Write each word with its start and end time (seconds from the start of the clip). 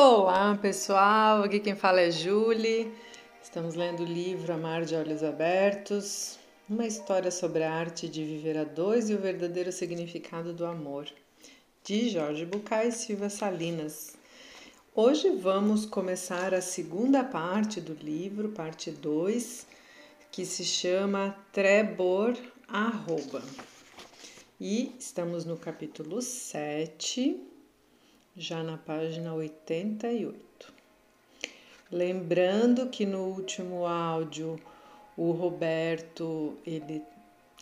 Olá 0.00 0.54
pessoal, 0.54 1.42
aqui 1.42 1.58
quem 1.58 1.74
fala 1.74 2.00
é 2.00 2.08
Julie. 2.08 2.94
Estamos 3.42 3.74
lendo 3.74 4.04
o 4.04 4.06
livro 4.06 4.52
Amar 4.52 4.84
de 4.84 4.94
Olhos 4.94 5.24
Abertos, 5.24 6.38
uma 6.70 6.86
história 6.86 7.32
sobre 7.32 7.64
a 7.64 7.72
arte 7.72 8.08
de 8.08 8.24
viver 8.24 8.56
a 8.56 8.62
dois 8.62 9.10
e 9.10 9.14
o 9.14 9.18
verdadeiro 9.18 9.72
significado 9.72 10.52
do 10.52 10.64
amor, 10.64 11.08
de 11.82 12.10
Jorge 12.10 12.46
Bucay 12.46 12.92
Silva 12.92 13.28
Salinas. 13.28 14.16
Hoje 14.94 15.30
vamos 15.30 15.84
começar 15.84 16.54
a 16.54 16.60
segunda 16.60 17.24
parte 17.24 17.80
do 17.80 17.94
livro, 17.94 18.50
parte 18.50 18.92
2, 18.92 19.66
que 20.30 20.46
se 20.46 20.64
chama 20.64 21.36
Trebor 21.52 22.36
Arroba. 22.68 23.42
E 24.60 24.94
estamos 24.96 25.44
no 25.44 25.56
capítulo 25.56 26.22
7 26.22 27.57
já 28.38 28.62
na 28.62 28.78
página 28.78 29.34
88. 29.34 30.72
Lembrando 31.90 32.86
que 32.86 33.04
no 33.04 33.24
último 33.24 33.84
áudio 33.84 34.60
o 35.16 35.32
Roberto 35.32 36.56
ele, 36.64 37.02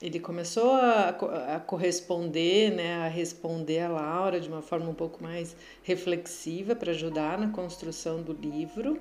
ele 0.02 0.20
começou 0.20 0.72
a, 0.72 1.08
a 1.56 1.60
corresponder, 1.60 2.70
né, 2.74 2.96
a 2.96 3.08
responder 3.08 3.80
a 3.80 3.88
Laura 3.88 4.38
de 4.38 4.48
uma 4.48 4.60
forma 4.60 4.90
um 4.90 4.94
pouco 4.94 5.22
mais 5.22 5.56
reflexiva 5.82 6.77
para 6.77 6.90
ajudar 6.90 7.38
na 7.38 7.48
construção 7.48 8.22
do 8.22 8.34
livro. 8.34 9.00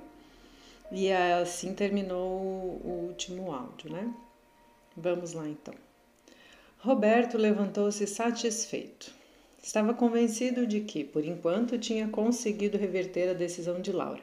E 0.91 1.11
assim 1.11 1.73
terminou 1.73 2.29
o 2.29 3.07
último 3.09 3.51
áudio, 3.51 3.91
né? 3.91 4.13
Vamos 4.95 5.33
lá 5.33 5.47
então. 5.49 5.73
Roberto 6.77 7.37
levantou-se 7.37 8.05
satisfeito. 8.07 9.11
Estava 9.65 9.95
convencido 9.95 10.67
de 10.67 10.81
que, 10.81 11.03
por 11.03 11.25
enquanto, 11.25 11.75
tinha 11.79 12.07
conseguido 12.07 12.77
reverter 12.77 13.29
a 13.29 13.33
decisão 13.33 13.81
de 13.81 13.91
Laura. 13.91 14.21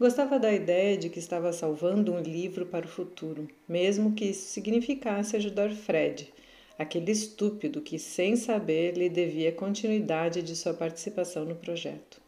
Gostava 0.00 0.36
da 0.36 0.52
ideia 0.52 0.98
de 0.98 1.08
que 1.08 1.20
estava 1.20 1.52
salvando 1.52 2.12
um 2.12 2.20
livro 2.20 2.66
para 2.66 2.84
o 2.84 2.88
futuro, 2.88 3.48
mesmo 3.68 4.14
que 4.14 4.24
isso 4.24 4.48
significasse 4.48 5.36
ajudar 5.36 5.70
Fred, 5.70 6.34
aquele 6.76 7.12
estúpido 7.12 7.80
que, 7.80 8.00
sem 8.00 8.34
saber, 8.34 8.96
lhe 8.96 9.08
devia 9.08 9.52
continuidade 9.52 10.42
de 10.42 10.56
sua 10.56 10.74
participação 10.74 11.44
no 11.44 11.54
projeto. 11.54 12.20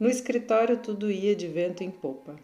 No 0.00 0.08
escritório 0.08 0.78
tudo 0.78 1.10
ia 1.10 1.36
de 1.36 1.46
vento 1.46 1.84
em 1.84 1.90
popa. 1.90 2.36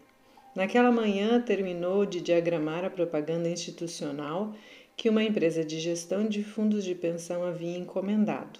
Naquela 0.55 0.91
manhã 0.91 1.41
terminou 1.41 2.05
de 2.05 2.21
diagramar 2.21 2.85
a 2.85 2.89
propaganda 2.91 3.49
institucional 3.49 4.53
que 4.95 5.09
uma 5.09 5.23
empresa 5.23 5.65
de 5.65 5.79
gestão 5.79 6.23
de 6.23 6.43
fundos 6.43 6.83
de 6.83 6.93
pensão 6.93 7.43
havia 7.43 7.79
encomendado. 7.79 8.59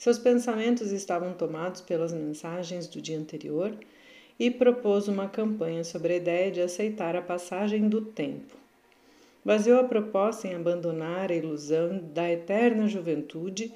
Seus 0.00 0.18
pensamentos 0.18 0.92
estavam 0.92 1.34
tomados 1.34 1.82
pelas 1.82 2.10
mensagens 2.10 2.86
do 2.86 3.02
dia 3.02 3.18
anterior 3.18 3.76
e 4.38 4.50
propôs 4.50 5.08
uma 5.08 5.28
campanha 5.28 5.84
sobre 5.84 6.14
a 6.14 6.16
ideia 6.16 6.50
de 6.50 6.62
aceitar 6.62 7.14
a 7.14 7.20
passagem 7.20 7.86
do 7.86 8.00
tempo. 8.00 8.56
Baseou 9.44 9.78
a 9.78 9.84
proposta 9.84 10.48
em 10.48 10.54
abandonar 10.54 11.30
a 11.30 11.34
ilusão 11.34 11.98
da 12.14 12.32
eterna 12.32 12.88
juventude 12.88 13.74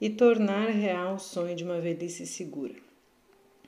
e 0.00 0.08
tornar 0.08 0.68
real 0.68 1.16
o 1.16 1.18
sonho 1.18 1.56
de 1.56 1.64
uma 1.64 1.80
velhice 1.80 2.24
segura. 2.24 2.76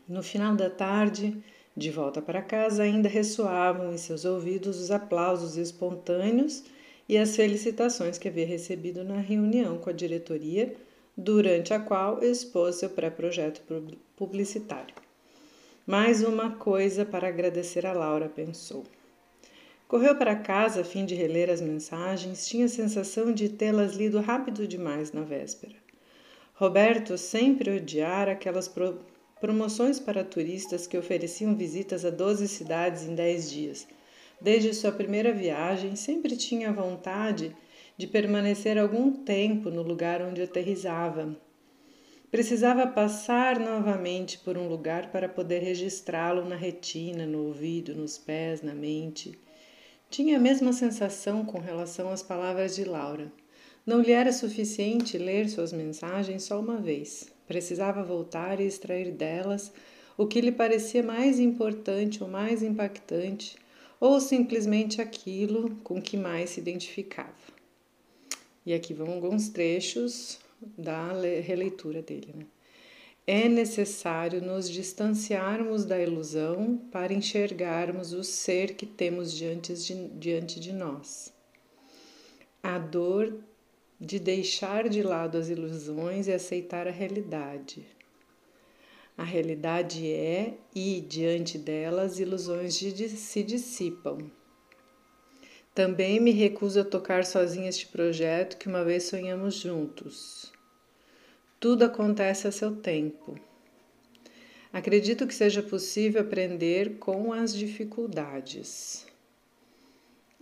No 0.08 0.22
final 0.22 0.54
da 0.54 0.70
tarde, 0.70 1.36
de 1.76 1.90
volta 1.90 2.22
para 2.22 2.40
casa, 2.40 2.84
ainda 2.84 3.08
ressoavam 3.08 3.92
em 3.92 3.98
seus 3.98 4.24
ouvidos 4.24 4.80
os 4.80 4.92
aplausos 4.92 5.56
espontâneos 5.56 6.62
e 7.08 7.18
as 7.18 7.34
felicitações 7.34 8.16
que 8.16 8.28
havia 8.28 8.46
recebido 8.46 9.02
na 9.02 9.18
reunião 9.18 9.78
com 9.78 9.90
a 9.90 9.92
diretoria 9.92 10.72
durante 11.16 11.72
a 11.72 11.80
qual 11.80 12.22
expôs 12.22 12.76
seu 12.76 12.90
pré-projeto 12.90 13.62
publicitário. 14.14 14.94
Mais 15.86 16.22
uma 16.22 16.50
coisa 16.50 17.06
para 17.06 17.28
agradecer 17.28 17.86
a 17.86 17.92
Laura, 17.92 18.28
pensou. 18.28 18.84
Correu 19.88 20.16
para 20.16 20.34
casa 20.34 20.80
a 20.80 20.84
fim 20.84 21.06
de 21.06 21.14
reler 21.14 21.48
as 21.48 21.60
mensagens, 21.60 22.46
tinha 22.46 22.66
a 22.66 22.68
sensação 22.68 23.32
de 23.32 23.48
tê-las 23.48 23.94
lido 23.94 24.20
rápido 24.20 24.66
demais 24.66 25.12
na 25.12 25.22
véspera. 25.22 25.74
Roberto 26.54 27.16
sempre 27.16 27.76
odiara 27.76 28.32
aquelas 28.32 28.66
pro 28.68 28.98
promoções 29.40 30.00
para 30.00 30.24
turistas 30.24 30.86
que 30.86 30.96
ofereciam 30.96 31.54
visitas 31.54 32.04
a 32.04 32.10
12 32.10 32.48
cidades 32.48 33.04
em 33.04 33.14
10 33.14 33.50
dias. 33.50 33.86
Desde 34.40 34.72
sua 34.74 34.90
primeira 34.90 35.32
viagem, 35.32 35.94
sempre 35.94 36.36
tinha 36.36 36.72
vontade 36.72 37.54
de 37.96 38.06
permanecer 38.06 38.78
algum 38.78 39.10
tempo 39.10 39.70
no 39.70 39.82
lugar 39.82 40.20
onde 40.20 40.42
aterrizava. 40.42 41.36
Precisava 42.30 42.86
passar 42.86 43.58
novamente 43.58 44.38
por 44.38 44.58
um 44.58 44.68
lugar 44.68 45.10
para 45.10 45.28
poder 45.28 45.60
registrá-lo 45.60 46.44
na 46.44 46.56
retina, 46.56 47.24
no 47.24 47.46
ouvido, 47.46 47.94
nos 47.94 48.18
pés, 48.18 48.60
na 48.60 48.74
mente. 48.74 49.38
Tinha 50.10 50.36
a 50.36 50.40
mesma 50.40 50.72
sensação 50.72 51.44
com 51.44 51.58
relação 51.58 52.10
às 52.10 52.22
palavras 52.22 52.74
de 52.74 52.84
Laura. 52.84 53.32
Não 53.86 54.02
lhe 54.02 54.12
era 54.12 54.32
suficiente 54.32 55.16
ler 55.16 55.48
suas 55.48 55.72
mensagens 55.72 56.42
só 56.42 56.60
uma 56.60 56.76
vez. 56.76 57.32
Precisava 57.46 58.02
voltar 58.02 58.60
e 58.60 58.66
extrair 58.66 59.12
delas 59.12 59.72
o 60.18 60.26
que 60.26 60.40
lhe 60.40 60.52
parecia 60.52 61.02
mais 61.02 61.38
importante 61.38 62.22
ou 62.22 62.28
mais 62.28 62.62
impactante, 62.62 63.56
ou 64.00 64.20
simplesmente 64.20 65.00
aquilo 65.00 65.76
com 65.84 66.02
que 66.02 66.16
mais 66.16 66.50
se 66.50 66.60
identificava. 66.60 67.55
E 68.66 68.74
aqui 68.74 68.92
vão 68.92 69.12
alguns 69.12 69.48
trechos 69.48 70.40
da 70.76 71.12
releitura 71.40 72.02
dele. 72.02 72.34
Né? 72.34 72.46
É 73.24 73.48
necessário 73.48 74.42
nos 74.42 74.68
distanciarmos 74.68 75.84
da 75.84 76.00
ilusão 76.00 76.76
para 76.90 77.12
enxergarmos 77.12 78.12
o 78.12 78.24
ser 78.24 78.74
que 78.74 78.84
temos 78.84 79.32
diante 79.32 79.72
de, 79.72 80.08
diante 80.08 80.58
de 80.58 80.72
nós. 80.72 81.32
A 82.60 82.78
dor 82.78 83.38
de 84.00 84.18
deixar 84.18 84.88
de 84.88 85.02
lado 85.02 85.38
as 85.38 85.48
ilusões 85.48 86.26
e 86.26 86.32
aceitar 86.32 86.86
a 86.86 86.90
realidade. 86.90 87.86
A 89.16 89.24
realidade 89.24 90.06
é, 90.06 90.54
e 90.74 91.00
diante 91.00 91.56
dela, 91.56 92.02
as 92.02 92.18
ilusões 92.18 92.74
se 92.74 93.42
dissipam. 93.42 94.30
Também 95.76 96.18
me 96.18 96.30
recuso 96.30 96.80
a 96.80 96.84
tocar 96.84 97.26
sozinha 97.26 97.68
este 97.68 97.86
projeto 97.88 98.56
que 98.56 98.66
uma 98.66 98.82
vez 98.82 99.02
sonhamos 99.02 99.56
juntos. 99.56 100.50
Tudo 101.60 101.84
acontece 101.84 102.48
a 102.48 102.50
seu 102.50 102.74
tempo. 102.76 103.38
Acredito 104.72 105.26
que 105.26 105.34
seja 105.34 105.62
possível 105.62 106.22
aprender 106.22 106.96
com 106.96 107.30
as 107.30 107.54
dificuldades. 107.54 109.06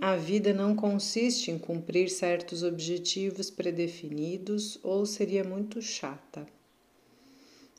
A 0.00 0.14
vida 0.14 0.54
não 0.54 0.76
consiste 0.76 1.50
em 1.50 1.58
cumprir 1.58 2.10
certos 2.10 2.62
objetivos 2.62 3.50
predefinidos 3.50 4.78
ou 4.84 5.04
seria 5.04 5.42
muito 5.42 5.82
chata. 5.82 6.46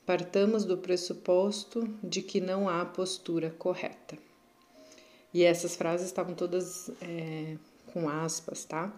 Partamos 0.06 0.66
do 0.66 0.78
pressuposto 0.78 1.88
de 2.04 2.22
que 2.22 2.42
não 2.42 2.68
há 2.68 2.84
postura 2.84 3.50
correta. 3.50 4.25
E 5.36 5.44
essas 5.44 5.76
frases 5.76 6.06
estavam 6.06 6.34
todas 6.34 6.90
é, 7.02 7.58
com 7.88 8.08
aspas, 8.08 8.64
tá? 8.64 8.90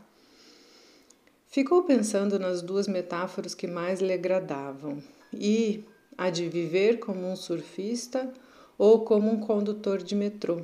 Ficou 1.47 1.81
pensando 1.81 2.37
nas 2.37 2.61
duas 2.61 2.87
metáforas 2.87 3.55
que 3.55 3.65
mais 3.65 4.01
lhe 4.01 4.13
agradavam 4.13 5.01
e 5.33 5.83
a 6.15 6.29
de 6.29 6.47
viver 6.47 6.99
como 6.99 7.27
um 7.27 7.35
surfista 7.35 8.31
ou 8.77 9.03
como 9.03 9.31
um 9.31 9.39
condutor 9.39 9.97
de 9.97 10.13
metrô, 10.13 10.61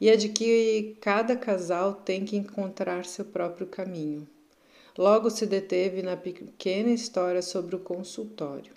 e 0.00 0.10
a 0.10 0.16
de 0.16 0.28
que 0.28 0.96
cada 1.00 1.36
casal 1.36 1.94
tem 1.94 2.24
que 2.24 2.36
encontrar 2.36 3.04
seu 3.04 3.24
próprio 3.24 3.68
caminho. 3.68 4.26
Logo 4.98 5.30
se 5.30 5.46
deteve 5.46 6.02
na 6.02 6.16
pequena 6.16 6.90
história 6.90 7.42
sobre 7.42 7.76
o 7.76 7.78
consultório. 7.78 8.72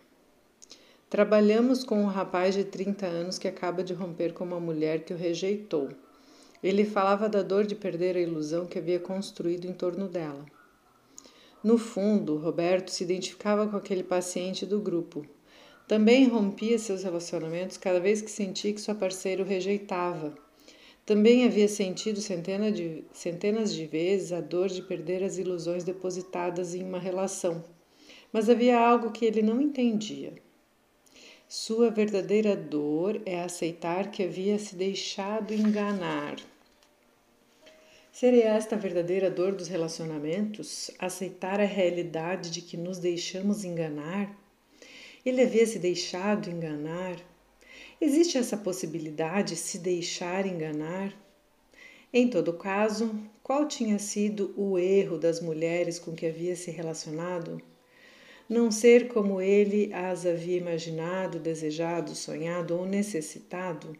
Trabalhamos 1.09 1.83
com 1.83 2.03
um 2.03 2.07
rapaz 2.07 2.53
de 2.53 2.63
30 2.63 3.07
anos 3.07 3.39
que 3.39 3.47
acaba 3.47 3.83
de 3.83 3.93
romper 3.93 4.31
com 4.31 4.43
uma 4.43 4.59
mulher 4.59 5.03
que 5.03 5.13
o 5.13 5.17
rejeitou. 5.17 5.89
Ele 6.63 6.85
falava 6.85 7.27
da 7.27 7.41
dor 7.41 7.65
de 7.65 7.75
perder 7.75 8.15
a 8.15 8.21
ilusão 8.21 8.65
que 8.65 8.79
havia 8.79 8.97
construído 8.97 9.65
em 9.65 9.73
torno 9.73 10.07
dela. 10.07 10.45
No 11.61 11.77
fundo, 11.77 12.37
Roberto 12.37 12.89
se 12.89 13.03
identificava 13.03 13.67
com 13.67 13.75
aquele 13.75 14.03
paciente 14.03 14.65
do 14.65 14.79
grupo. 14.79 15.25
Também 15.87 16.27
rompia 16.27 16.79
seus 16.79 17.03
relacionamentos 17.03 17.75
cada 17.75 17.99
vez 17.99 18.21
que 18.21 18.31
sentia 18.31 18.73
que 18.73 18.79
sua 18.79 18.95
parceira 18.95 19.43
o 19.43 19.45
rejeitava. 19.45 20.33
Também 21.05 21.45
havia 21.45 21.67
sentido 21.67 22.21
centenas 22.21 22.73
de, 22.73 23.03
centenas 23.11 23.73
de 23.73 23.85
vezes 23.85 24.31
a 24.31 24.39
dor 24.39 24.69
de 24.69 24.81
perder 24.81 25.21
as 25.21 25.37
ilusões 25.37 25.83
depositadas 25.83 26.73
em 26.73 26.83
uma 26.83 26.99
relação. 26.99 27.63
Mas 28.31 28.49
havia 28.49 28.79
algo 28.79 29.11
que 29.11 29.25
ele 29.25 29.41
não 29.41 29.61
entendia. 29.61 30.33
Sua 31.47 31.91
verdadeira 31.91 32.55
dor 32.55 33.21
é 33.25 33.41
aceitar 33.41 34.11
que 34.11 34.23
havia 34.23 34.57
se 34.57 34.75
deixado 34.75 35.53
enganar. 35.53 36.37
Seria 38.13 38.49
esta 38.49 38.75
a 38.75 38.77
verdadeira 38.77 39.27
dor 39.27 39.55
dos 39.55 39.67
relacionamentos? 39.67 40.91
Aceitar 40.99 41.59
a 41.59 41.65
realidade 41.65 42.51
de 42.51 42.61
que 42.61 42.77
nos 42.77 42.99
deixamos 42.99 43.63
enganar? 43.63 44.39
Ele 45.25 45.41
havia 45.41 45.65
se 45.65 45.79
deixado 45.79 46.47
enganar? 46.47 47.15
Existe 47.99 48.37
essa 48.37 48.55
possibilidade 48.55 49.55
de 49.55 49.59
se 49.59 49.79
deixar 49.79 50.45
enganar? 50.45 51.11
Em 52.13 52.29
todo 52.29 52.53
caso, 52.53 53.19
qual 53.41 53.67
tinha 53.67 53.97
sido 53.97 54.53
o 54.55 54.77
erro 54.77 55.17
das 55.17 55.41
mulheres 55.41 55.97
com 55.97 56.13
que 56.13 56.27
havia 56.27 56.55
se 56.55 56.69
relacionado? 56.69 57.59
Não 58.47 58.69
ser 58.69 59.07
como 59.07 59.41
ele 59.41 59.91
as 59.91 60.23
havia 60.23 60.57
imaginado, 60.57 61.39
desejado, 61.39 62.13
sonhado 62.13 62.77
ou 62.77 62.85
necessitado? 62.85 63.97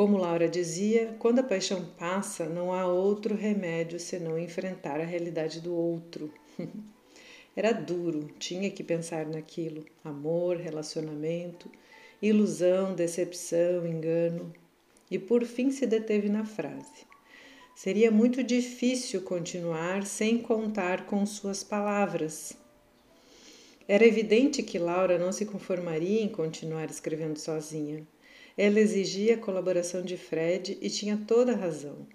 Como 0.00 0.16
Laura 0.16 0.48
dizia, 0.48 1.14
quando 1.18 1.40
a 1.40 1.42
paixão 1.42 1.84
passa, 1.98 2.48
não 2.48 2.72
há 2.72 2.86
outro 2.86 3.34
remédio 3.34 4.00
senão 4.00 4.38
enfrentar 4.38 4.98
a 4.98 5.04
realidade 5.04 5.60
do 5.60 5.74
outro. 5.74 6.32
Era 7.54 7.72
duro, 7.72 8.30
tinha 8.38 8.70
que 8.70 8.82
pensar 8.82 9.26
naquilo: 9.26 9.84
amor, 10.02 10.56
relacionamento, 10.56 11.70
ilusão, 12.22 12.94
decepção, 12.94 13.86
engano. 13.86 14.50
E 15.10 15.18
por 15.18 15.44
fim 15.44 15.70
se 15.70 15.86
deteve 15.86 16.30
na 16.30 16.46
frase: 16.46 17.04
Seria 17.76 18.10
muito 18.10 18.42
difícil 18.42 19.20
continuar 19.20 20.06
sem 20.06 20.38
contar 20.38 21.04
com 21.04 21.26
suas 21.26 21.62
palavras. 21.62 22.56
Era 23.86 24.06
evidente 24.06 24.62
que 24.62 24.78
Laura 24.78 25.18
não 25.18 25.30
se 25.30 25.44
conformaria 25.44 26.22
em 26.22 26.28
continuar 26.30 26.88
escrevendo 26.88 27.38
sozinha. 27.38 28.02
Ela 28.62 28.78
exigia 28.78 29.36
a 29.36 29.38
colaboração 29.38 30.02
de 30.02 30.18
Fred 30.18 30.76
e 30.82 30.90
tinha 30.90 31.18
toda 31.26 31.52
a 31.52 31.56
razão. 31.56 32.06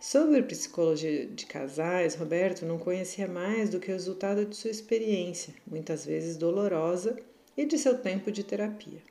Sobre 0.00 0.42
psicologia 0.42 1.26
de 1.26 1.44
casais, 1.44 2.14
Roberto 2.14 2.64
não 2.64 2.78
conhecia 2.78 3.28
mais 3.28 3.68
do 3.68 3.78
que 3.78 3.90
o 3.90 3.92
resultado 3.92 4.46
de 4.46 4.56
sua 4.56 4.70
experiência, 4.70 5.52
muitas 5.66 6.06
vezes 6.06 6.38
dolorosa, 6.38 7.18
e 7.54 7.66
de 7.66 7.76
seu 7.76 7.98
tempo 7.98 8.32
de 8.32 8.42
terapia. 8.42 9.02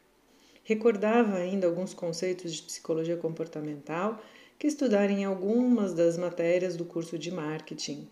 Recordava 0.64 1.38
ainda 1.38 1.68
alguns 1.68 1.94
conceitos 1.94 2.56
de 2.56 2.64
psicologia 2.64 3.16
comportamental 3.16 4.20
que 4.58 4.66
estudara 4.66 5.12
em 5.12 5.24
algumas 5.24 5.94
das 5.94 6.18
matérias 6.18 6.76
do 6.76 6.84
curso 6.84 7.16
de 7.16 7.30
marketing 7.30 8.08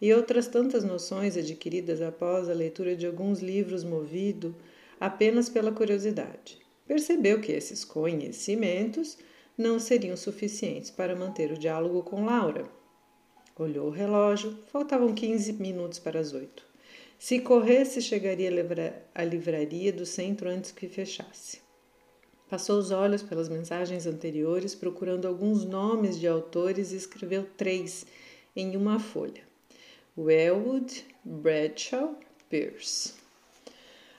e 0.00 0.14
outras 0.14 0.46
tantas 0.46 0.84
noções 0.84 1.36
adquiridas 1.36 2.00
após 2.00 2.48
a 2.48 2.54
leitura 2.54 2.94
de 2.94 3.04
alguns 3.04 3.40
livros 3.40 3.82
movido 3.82 4.54
apenas 5.00 5.48
pela 5.48 5.72
curiosidade 5.72 6.64
percebeu 6.86 7.40
que 7.40 7.52
esses 7.52 7.84
conhecimentos 7.84 9.18
não 9.56 9.78
seriam 9.78 10.16
suficientes 10.16 10.90
para 10.90 11.16
manter 11.16 11.50
o 11.50 11.58
diálogo 11.58 12.02
com 12.02 12.24
Laura. 12.24 12.64
Olhou 13.58 13.88
o 13.88 13.90
relógio, 13.90 14.58
faltavam 14.70 15.14
15 15.14 15.54
minutos 15.54 15.98
para 15.98 16.20
as 16.20 16.32
oito. 16.32 16.64
Se 17.18 17.40
corresse, 17.40 18.02
chegaria 18.02 18.50
à 19.14 19.24
livraria 19.24 19.92
do 19.92 20.04
centro 20.04 20.50
antes 20.50 20.70
que 20.70 20.86
fechasse. 20.86 21.60
Passou 22.48 22.78
os 22.78 22.90
olhos 22.90 23.22
pelas 23.22 23.48
mensagens 23.48 24.06
anteriores, 24.06 24.74
procurando 24.74 25.26
alguns 25.26 25.64
nomes 25.64 26.20
de 26.20 26.28
autores 26.28 26.92
e 26.92 26.96
escreveu 26.96 27.44
três 27.56 28.06
em 28.54 28.76
uma 28.76 29.00
folha: 29.00 29.42
Wellwood, 30.16 31.04
Bradshaw, 31.24 32.16
Pierce. 32.48 33.14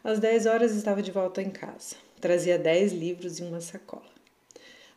Às 0.03 0.19
dez 0.19 0.45
horas 0.45 0.75
estava 0.75 1.01
de 1.01 1.11
volta 1.11 1.41
em 1.41 1.49
casa. 1.49 2.06
Trazia 2.19 2.57
dez 2.57 2.91
livros 2.91 3.39
em 3.39 3.47
uma 3.47 3.61
sacola. 3.61 4.09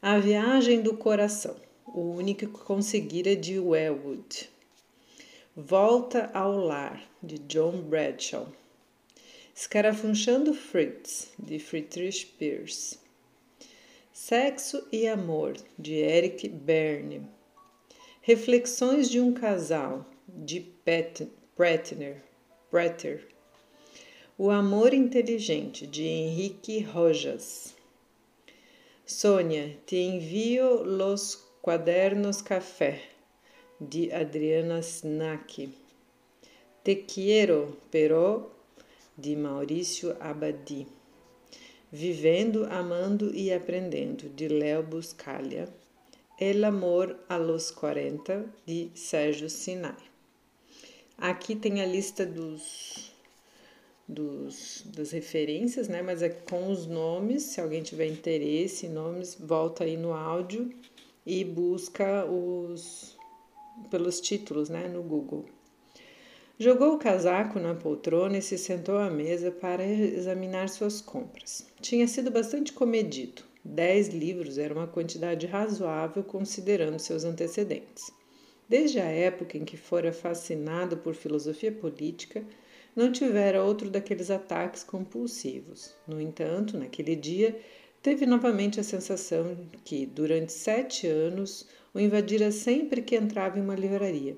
A 0.01 0.19
Viagem 0.19 0.81
do 0.81 0.97
Coração, 0.97 1.55
o 1.87 2.01
único 2.01 2.47
que 2.47 2.65
conseguira 2.65 3.37
de 3.37 3.59
Wellwood. 3.59 4.49
Volta 5.55 6.31
ao 6.33 6.57
Lar, 6.57 7.03
de 7.23 7.39
John 7.41 7.83
Bradshaw. 7.83 8.49
Escarafunchando 9.55 10.55
Fritz, 10.55 11.31
de 11.39 11.59
Friedrich 11.59 12.25
Pierce. 12.25 12.99
Sexo 14.11 14.87
e 14.91 15.07
Amor, 15.07 15.59
de 15.79 15.97
Eric 15.97 16.49
Berne. 16.49 17.29
Reflexões 18.23 19.11
de 19.11 19.21
um 19.21 19.35
Casal, 19.35 20.07
de 20.27 20.61
Prettner. 21.55 22.23
Pretter. 22.71 23.30
O 24.43 24.51
Amor 24.51 24.95
Inteligente, 24.95 25.87
de 25.87 26.03
Henrique 26.03 26.81
Rojas. 26.81 27.75
Sônia, 29.05 29.77
te 29.85 30.03
envio 30.03 30.83
los 30.83 31.45
quadernos 31.61 32.43
café, 32.43 33.03
de 33.79 34.11
Adriana 34.15 34.83
Snack. 34.83 35.69
Te 36.83 37.05
quiero, 37.05 37.77
pero, 37.91 38.51
de 39.15 39.37
Maurício 39.37 40.17
Abadi. 40.19 40.87
Vivendo, 41.93 42.65
Amando 42.65 43.31
e 43.35 43.53
Aprendendo, 43.53 44.27
de 44.31 44.49
Léo 44.49 44.83
Buscalha. 44.83 45.69
El 46.39 46.65
Amor 46.65 47.23
a 47.29 47.37
los 47.37 47.71
40, 47.71 48.47
de 48.67 48.91
Sérgio 48.95 49.51
Sinai. 49.51 50.03
Aqui 51.19 51.55
tem 51.55 51.83
a 51.83 51.85
lista 51.85 52.25
dos 52.25 53.10
dos, 54.11 54.85
das 54.95 55.13
referências, 55.13 55.89
né? 55.89 56.03
Mas 56.03 56.23
é 56.23 56.29
com 56.29 56.71
os 56.71 56.87
nomes, 56.87 57.45
se 57.45 57.61
alguém 57.61 57.83
tiver 57.83 58.07
interesse 58.07 58.87
em 58.87 58.91
nomes, 58.91 59.37
volta 59.39 59.85
aí 59.85 59.97
no 59.97 60.13
áudio 60.13 60.71
e 61.25 61.45
busca 61.45 62.25
os 62.27 63.19
pelos 63.91 64.21
títulos, 64.21 64.69
né, 64.69 64.89
no 64.89 65.03
Google. 65.03 65.47
Jogou 66.59 66.95
o 66.95 66.99
casaco 66.99 67.59
na 67.59 67.75
poltrona 67.75 68.37
e 68.37 68.43
se 68.43 68.59
sentou 68.59 68.99
à 68.99 69.09
mesa 69.09 69.51
para 69.51 69.83
examinar 69.83 70.69
suas 70.69 71.01
compras. 71.01 71.67
Tinha 71.81 72.07
sido 72.07 72.31
bastante 72.31 72.75
comedido. 72.75 73.43
Dez 73.65 74.09
livros 74.09 74.59
era 74.59 74.75
uma 74.75 74.87
quantidade 74.87 75.47
razoável 75.47 76.23
considerando 76.23 76.99
seus 76.99 77.25
antecedentes. 77.25 78.13
Desde 78.69 79.01
a 79.01 79.07
época 79.07 79.57
em 79.57 79.65
que 79.65 79.77
fora 79.77 80.13
fascinado 80.13 80.99
por 80.99 81.15
filosofia 81.15 81.73
política, 81.73 82.45
não 82.95 83.11
tivera 83.11 83.63
outro 83.63 83.89
daqueles 83.89 84.31
ataques 84.31 84.83
compulsivos. 84.83 85.95
No 86.07 86.21
entanto, 86.21 86.77
naquele 86.77 87.15
dia, 87.17 87.59
teve 88.03 88.27
novamente 88.27 88.81
a 88.81 88.83
sensação 88.83 89.57
que, 89.85 90.07
durante 90.07 90.53
sete 90.53 91.07
anos, 91.07 91.67
o 91.95 92.01
invadira 92.01 92.51
sempre 92.51 93.03
que 93.03 93.17
entrava 93.17 93.59
em 93.59 93.63
uma 93.63 93.75
livraria. 93.75 94.37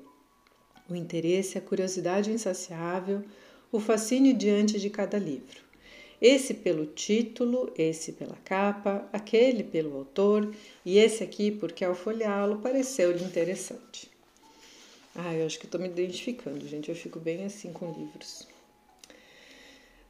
O 0.89 0.95
interesse, 0.95 1.57
a 1.57 1.61
curiosidade 1.61 2.31
insaciável, 2.31 3.23
o 3.71 3.81
fascínio 3.81 4.35
diante 4.35 4.79
de 4.79 4.91
cada 4.91 5.19
livro. 5.19 5.63
Esse 6.21 6.55
pelo 6.55 6.87
título, 6.87 7.73
esse 7.77 8.13
pela 8.13 8.37
capa, 8.45 9.09
aquele 9.13 9.65
pelo 9.65 9.97
autor 9.97 10.55
e 10.85 10.99
esse 10.99 11.25
aqui 11.25 11.51
porque 11.51 11.85
ao 11.85 11.97
folheá-lo 11.97 12.59
pareceu-lhe 12.59 13.25
interessante. 13.25 14.12
Ah, 15.15 15.35
eu 15.35 15.45
acho 15.45 15.59
que 15.59 15.67
estou 15.67 15.81
me 15.81 15.89
identificando, 15.89 16.67
gente. 16.67 16.89
Eu 16.89 16.95
fico 16.95 17.21
bem 17.21 17.45
assim 17.45 17.73
com 17.73 17.93
livros. 17.93 18.49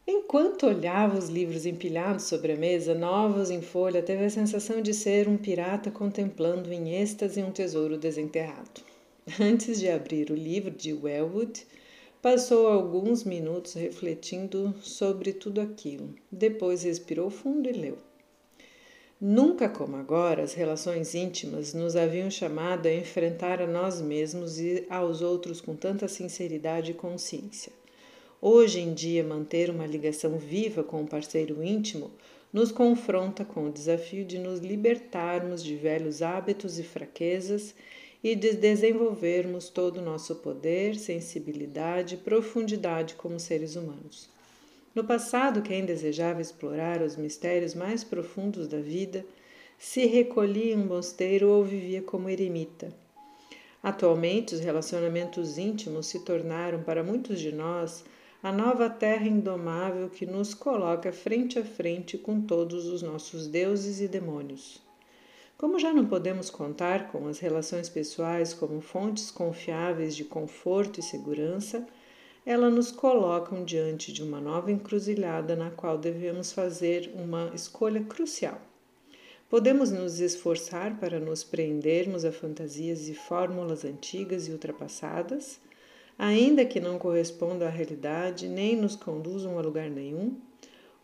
Enquanto 0.06 0.66
olhava 0.66 1.18
os 1.18 1.28
livros 1.28 1.64
empilhados 1.64 2.24
sobre 2.24 2.52
a 2.52 2.56
mesa, 2.56 2.94
novos 2.94 3.50
em 3.50 3.62
folha, 3.62 4.02
teve 4.02 4.24
a 4.24 4.30
sensação 4.30 4.80
de 4.80 4.92
ser 4.92 5.28
um 5.28 5.36
pirata 5.36 5.90
contemplando 5.90 6.72
em 6.72 6.96
êxtase 7.00 7.42
um 7.42 7.52
tesouro 7.52 7.96
desenterrado. 7.96 8.80
Antes 9.40 9.78
de 9.78 9.88
abrir 9.88 10.30
o 10.30 10.34
livro 10.34 10.72
de 10.72 10.92
Wellwood, 10.92 11.64
passou 12.20 12.66
alguns 12.66 13.22
minutos 13.22 13.74
refletindo 13.74 14.74
sobre 14.82 15.32
tudo 15.32 15.60
aquilo. 15.60 16.14
Depois 16.30 16.82
respirou 16.82 17.30
fundo 17.30 17.68
e 17.68 17.72
leu. 17.72 17.98
Nunca 19.24 19.68
como 19.68 19.94
agora, 19.94 20.42
as 20.42 20.52
relações 20.52 21.14
íntimas 21.14 21.72
nos 21.72 21.94
haviam 21.94 22.28
chamado 22.28 22.88
a 22.88 22.92
enfrentar 22.92 23.62
a 23.62 23.68
nós 23.68 24.00
mesmos 24.00 24.58
e 24.58 24.84
aos 24.90 25.22
outros 25.22 25.60
com 25.60 25.76
tanta 25.76 26.08
sinceridade 26.08 26.90
e 26.90 26.94
consciência. 26.94 27.72
Hoje 28.40 28.80
em 28.80 28.92
dia, 28.92 29.22
manter 29.22 29.70
uma 29.70 29.86
ligação 29.86 30.38
viva 30.38 30.82
com 30.82 31.02
um 31.02 31.06
parceiro 31.06 31.62
íntimo 31.62 32.10
nos 32.52 32.72
confronta 32.72 33.44
com 33.44 33.68
o 33.68 33.72
desafio 33.72 34.24
de 34.24 34.38
nos 34.40 34.58
libertarmos 34.58 35.62
de 35.62 35.76
velhos 35.76 36.20
hábitos 36.20 36.80
e 36.80 36.82
fraquezas 36.82 37.76
e 38.24 38.34
de 38.34 38.54
desenvolvermos 38.54 39.68
todo 39.68 39.98
o 39.98 40.04
nosso 40.04 40.34
poder, 40.34 40.96
sensibilidade 40.96 42.16
e 42.16 42.18
profundidade 42.18 43.14
como 43.14 43.38
seres 43.38 43.76
humanos. 43.76 44.32
No 44.94 45.04
passado, 45.04 45.62
quem 45.62 45.86
desejava 45.86 46.42
explorar 46.42 47.00
os 47.00 47.16
mistérios 47.16 47.74
mais 47.74 48.04
profundos 48.04 48.68
da 48.68 48.78
vida 48.78 49.24
se 49.78 50.06
recolhia 50.06 50.74
em 50.74 50.78
um 50.78 50.86
mosteiro 50.86 51.48
ou 51.48 51.64
vivia 51.64 52.02
como 52.02 52.28
eremita. 52.28 52.92
Atualmente, 53.82 54.54
os 54.54 54.60
relacionamentos 54.60 55.58
íntimos 55.58 56.06
se 56.06 56.20
tornaram, 56.20 56.82
para 56.82 57.02
muitos 57.02 57.40
de 57.40 57.50
nós, 57.50 58.04
a 58.42 58.52
nova 58.52 58.90
terra 58.90 59.26
indomável 59.26 60.10
que 60.10 60.26
nos 60.26 60.52
coloca 60.52 61.10
frente 61.12 61.58
a 61.58 61.64
frente 61.64 62.18
com 62.18 62.40
todos 62.40 62.86
os 62.86 63.00
nossos 63.00 63.46
deuses 63.46 64.00
e 64.00 64.06
demônios. 64.06 64.80
Como 65.56 65.78
já 65.78 65.92
não 65.92 66.06
podemos 66.06 66.50
contar 66.50 67.10
com 67.10 67.28
as 67.28 67.38
relações 67.38 67.88
pessoais 67.88 68.52
como 68.52 68.80
fontes 68.80 69.30
confiáveis 69.30 70.14
de 70.14 70.24
conforto 70.24 71.00
e 71.00 71.02
segurança, 71.02 71.86
elas 72.44 72.72
nos 72.72 72.90
colocam 72.90 73.64
diante 73.64 74.12
de 74.12 74.22
uma 74.22 74.40
nova 74.40 74.72
encruzilhada 74.72 75.54
na 75.54 75.70
qual 75.70 75.96
devemos 75.96 76.52
fazer 76.52 77.12
uma 77.14 77.52
escolha 77.54 78.02
crucial. 78.02 78.60
Podemos 79.48 79.92
nos 79.92 80.18
esforçar 80.18 80.98
para 80.98 81.20
nos 81.20 81.44
prendermos 81.44 82.24
a 82.24 82.32
fantasias 82.32 83.08
e 83.08 83.14
fórmulas 83.14 83.84
antigas 83.84 84.48
e 84.48 84.50
ultrapassadas, 84.50 85.60
ainda 86.18 86.64
que 86.64 86.80
não 86.80 86.98
correspondam 86.98 87.68
à 87.68 87.70
realidade 87.70 88.48
nem 88.48 88.74
nos 88.74 88.96
conduzam 88.96 89.58
a 89.58 89.62
lugar 89.62 89.88
nenhum, 89.88 90.36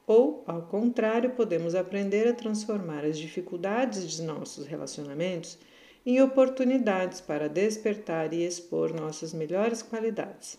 ou, 0.06 0.42
ao 0.46 0.62
contrário, 0.62 1.30
podemos 1.30 1.74
aprender 1.74 2.26
a 2.26 2.32
transformar 2.32 3.04
as 3.04 3.18
dificuldades 3.18 4.10
de 4.10 4.22
nossos 4.22 4.66
relacionamentos 4.66 5.58
em 6.04 6.20
oportunidades 6.22 7.20
para 7.20 7.48
despertar 7.48 8.32
e 8.32 8.44
expor 8.44 8.94
nossas 8.94 9.34
melhores 9.34 9.82
qualidades. 9.82 10.58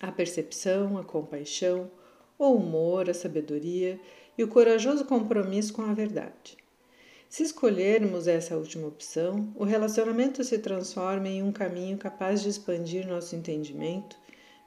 A 0.00 0.10
percepção, 0.10 0.96
a 0.96 1.04
compaixão, 1.04 1.90
o 2.38 2.52
humor, 2.52 3.10
a 3.10 3.14
sabedoria 3.14 4.00
e 4.36 4.42
o 4.42 4.48
corajoso 4.48 5.04
compromisso 5.04 5.74
com 5.74 5.82
a 5.82 5.92
verdade. 5.92 6.56
Se 7.28 7.42
escolhermos 7.42 8.26
essa 8.26 8.56
última 8.56 8.88
opção, 8.88 9.52
o 9.54 9.62
relacionamento 9.62 10.42
se 10.42 10.58
transforma 10.58 11.28
em 11.28 11.42
um 11.42 11.52
caminho 11.52 11.98
capaz 11.98 12.42
de 12.42 12.48
expandir 12.48 13.06
nosso 13.06 13.36
entendimento 13.36 14.16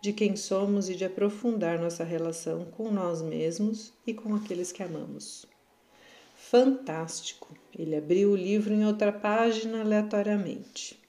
de 0.02 0.14
quem 0.14 0.36
somos 0.36 0.88
e 0.88 0.96
de 0.96 1.04
aprofundar 1.04 1.80
nossa 1.80 2.04
relação 2.04 2.66
com 2.66 2.92
nós 2.92 3.22
mesmos 3.22 3.92
e 4.06 4.14
com 4.14 4.36
aqueles 4.36 4.72
que 4.72 4.84
amamos. 4.84 5.46
Fantástico! 6.36 7.56
Ele 7.78 7.96
abriu 7.96 8.32
o 8.32 8.36
livro 8.36 8.74
em 8.74 8.86
outra 8.86 9.12
página 9.12 9.82
aleatoriamente. 9.82 11.03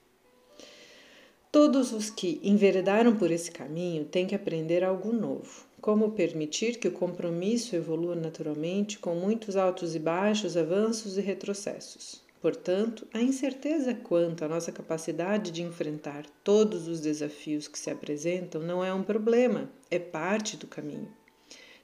Todos 1.55 1.93
os 1.93 2.09
que 2.09 2.41
enveredaram 2.43 3.15
por 3.15 3.31
esse 3.31 3.49
caminho 3.49 4.03
têm 4.03 4.27
que 4.27 4.35
aprender 4.35 4.83
algo 4.83 5.13
novo 5.13 5.65
como 5.79 6.11
permitir 6.11 6.79
que 6.79 6.89
o 6.89 6.91
compromisso 6.91 7.77
evolua 7.77 8.13
naturalmente 8.13 8.99
com 8.99 9.15
muitos 9.15 9.55
altos 9.55 9.95
e 9.95 9.99
baixos, 9.99 10.57
avanços 10.57 11.17
e 11.17 11.21
retrocessos. 11.21 12.21
Portanto, 12.41 13.07
a 13.13 13.21
incerteza 13.21 13.93
quanto 13.93 14.43
à 14.43 14.49
nossa 14.49 14.69
capacidade 14.69 15.49
de 15.49 15.63
enfrentar 15.63 16.25
todos 16.43 16.89
os 16.89 16.99
desafios 16.99 17.69
que 17.69 17.79
se 17.79 17.89
apresentam 17.89 18.61
não 18.61 18.83
é 18.83 18.93
um 18.93 19.01
problema, 19.01 19.71
é 19.89 19.97
parte 19.97 20.57
do 20.57 20.67
caminho. 20.67 21.07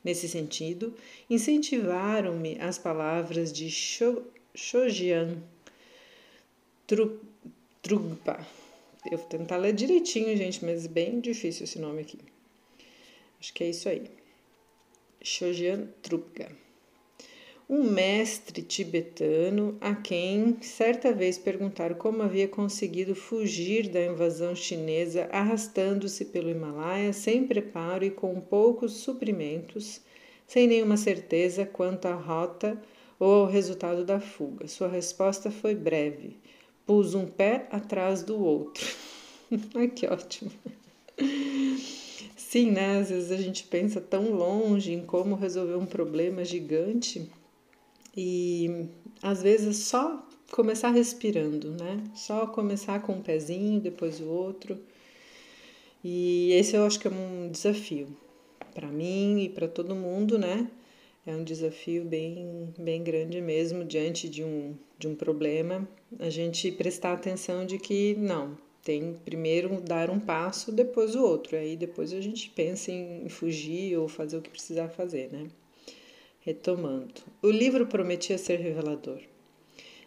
Nesse 0.04 0.28
sentido, 0.28 0.94
incentivaram-me 1.30 2.60
as 2.60 2.78
palavras 2.78 3.54
de 3.54 3.70
Shojian 4.54 5.38
Trugpa. 7.82 8.46
Eu 9.10 9.18
vou 9.18 9.28
tentar 9.28 9.58
ler 9.58 9.74
direitinho, 9.74 10.36
gente, 10.38 10.64
mas 10.64 10.86
bem 10.86 11.20
difícil 11.20 11.64
esse 11.64 11.80
nome 11.80 12.02
aqui. 12.02 12.20
Acho 13.40 13.54
que 13.54 13.64
é 13.64 13.70
isso 13.70 13.90
aí. 13.90 14.04
Shojian 15.24 15.88
Trupka. 16.04 16.52
Um 17.68 17.84
mestre 17.84 18.62
tibetano 18.62 19.78
a 19.80 19.96
quem 19.96 20.62
certa 20.62 21.14
vez 21.14 21.38
perguntaram 21.38 21.96
como 21.96 22.22
havia 22.22 22.48
conseguido 22.48 23.16
fugir 23.16 23.88
da 23.88 24.04
invasão 24.04 24.54
chinesa 24.54 25.30
arrastando-se 25.32 26.26
pelo 26.26 26.50
Himalaia 26.50 27.14
sem 27.14 27.48
preparo 27.48 28.04
e 28.04 28.12
com 28.12 28.40
poucos 28.42 28.94
suprimentos, 28.94 30.02
sem 30.46 30.68
nenhuma 30.68 30.98
certeza 30.98 31.66
quanto 31.66 32.08
à 32.08 32.14
rota 32.14 32.80
ou 33.18 33.44
ao 33.44 33.48
resultado 33.48 34.04
da 34.04 34.20
fuga. 34.20 34.68
Sua 34.68 34.90
resposta 34.90 35.50
foi 35.50 35.74
breve: 35.74 36.36
pus 36.92 37.16
um 37.16 37.26
pé 37.26 37.70
atrás 37.72 38.22
do 38.22 38.38
outro. 38.38 38.86
Que 39.96 40.08
ótimo! 40.08 40.52
Sim, 42.36 42.72
né? 42.72 43.00
Às 43.00 43.10
vezes 43.10 43.32
a 43.32 43.38
gente 43.38 43.64
pensa 43.64 44.02
tão 44.02 44.32
longe 44.32 44.92
em 44.92 45.06
como 45.06 45.36
resolver 45.36 45.76
um 45.76 45.86
problema 45.86 46.44
gigante 46.44 47.30
e 48.16 48.88
às 49.22 49.42
vezes 49.42 49.78
só 49.78 50.26
começar 50.52 50.90
respirando, 50.92 51.72
né? 51.72 52.04
Só 52.14 52.48
começar 52.48 53.02
com 53.02 53.14
um 53.14 53.22
pezinho, 53.22 53.80
depois 53.80 54.20
o 54.20 54.28
outro. 54.28 54.78
E 56.04 56.52
esse 56.52 56.76
eu 56.76 56.86
acho 56.86 57.00
que 57.00 57.08
é 57.08 57.12
um 57.12 57.50
desafio 57.50 58.08
para 58.74 58.88
mim 58.88 59.44
e 59.44 59.50
para 59.50 59.68
todo 59.68 59.96
mundo, 59.96 60.38
né? 60.38 60.70
É 61.26 61.34
um 61.34 61.44
desafio 61.44 62.04
bem, 62.04 62.74
bem 62.78 63.02
grande 63.02 63.40
mesmo 63.40 63.86
diante 63.86 64.28
de 64.28 64.44
um, 64.44 64.76
de 64.98 65.08
um 65.08 65.16
problema. 65.16 65.88
A 66.20 66.30
gente 66.30 66.72
prestar 66.72 67.14
atenção 67.14 67.66
de 67.66 67.78
que 67.78 68.16
não, 68.16 68.58
tem 68.84 69.14
primeiro 69.14 69.80
dar 69.80 70.10
um 70.10 70.20
passo, 70.20 70.72
depois 70.72 71.16
o 71.16 71.24
outro. 71.24 71.56
Aí 71.56 71.76
depois 71.76 72.12
a 72.14 72.22
gente 72.22 72.50
pensa 72.50 72.92
em 72.92 73.30
fugir 73.30 73.98
ou 73.98 74.08
fazer 74.08 74.38
o 74.38 74.42
que 74.42 74.50
precisar 74.50 74.90
fazer, 74.90 75.32
né? 75.32 75.48
Retomando. 76.42 77.22
O 77.42 77.50
livro 77.50 77.86
prometia 77.86 78.38
ser 78.38 78.60
revelador. 78.60 79.20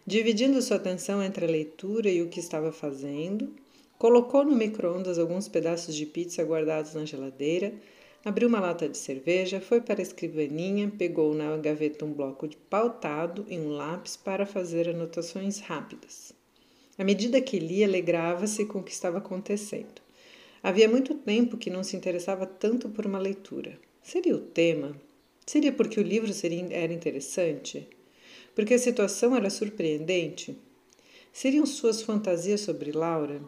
Dividindo 0.05 0.61
sua 0.61 0.77
atenção 0.77 1.23
entre 1.23 1.45
a 1.45 1.49
leitura 1.49 2.09
e 2.09 2.21
o 2.21 2.27
que 2.27 2.39
estava 2.39 2.71
fazendo, 2.71 3.51
colocou 3.97 4.43
no 4.43 4.55
micro-ondas 4.55 5.17
alguns 5.17 5.47
pedaços 5.47 5.95
de 5.95 6.05
pizza 6.05 6.43
guardados 6.43 6.93
na 6.93 7.05
geladeira, 7.05 7.73
abriu 8.25 8.49
uma 8.49 8.59
lata 8.59 8.89
de 8.89 8.97
cerveja, 8.97 9.61
foi 9.61 9.79
para 9.79 10.01
a 10.01 10.03
escrivaninha, 10.03 10.91
pegou 10.97 11.35
na 11.35 11.55
gaveta 11.57 12.03
um 12.03 12.11
bloco 12.11 12.47
de 12.47 12.57
pautado 12.57 13.45
e 13.47 13.57
um 13.59 13.69
lápis 13.69 14.17
para 14.17 14.47
fazer 14.47 14.89
anotações 14.89 15.59
rápidas. 15.59 16.33
À 16.97 17.03
medida 17.03 17.39
que 17.39 17.59
lia, 17.59 17.85
alegrava-se 17.85 18.65
com 18.65 18.79
o 18.79 18.83
que 18.83 18.91
estava 18.91 19.19
acontecendo. 19.19 20.01
Havia 20.63 20.89
muito 20.89 21.13
tempo 21.13 21.55
que 21.55 21.69
não 21.69 21.83
se 21.83 21.95
interessava 21.95 22.47
tanto 22.47 22.89
por 22.89 23.05
uma 23.05 23.19
leitura. 23.19 23.77
Seria 24.01 24.35
o 24.35 24.41
tema? 24.41 24.99
Seria 25.45 25.71
porque 25.71 25.99
o 25.99 26.03
livro 26.03 26.33
seria, 26.33 26.65
era 26.71 26.91
interessante? 26.91 27.87
Porque 28.55 28.73
a 28.73 28.79
situação 28.79 29.35
era 29.35 29.51
surpreendente? 29.51 30.57
Seriam 31.31 31.65
suas 31.67 32.01
fantasias 32.01 32.61
sobre 32.61 32.91
Laura? 32.91 33.39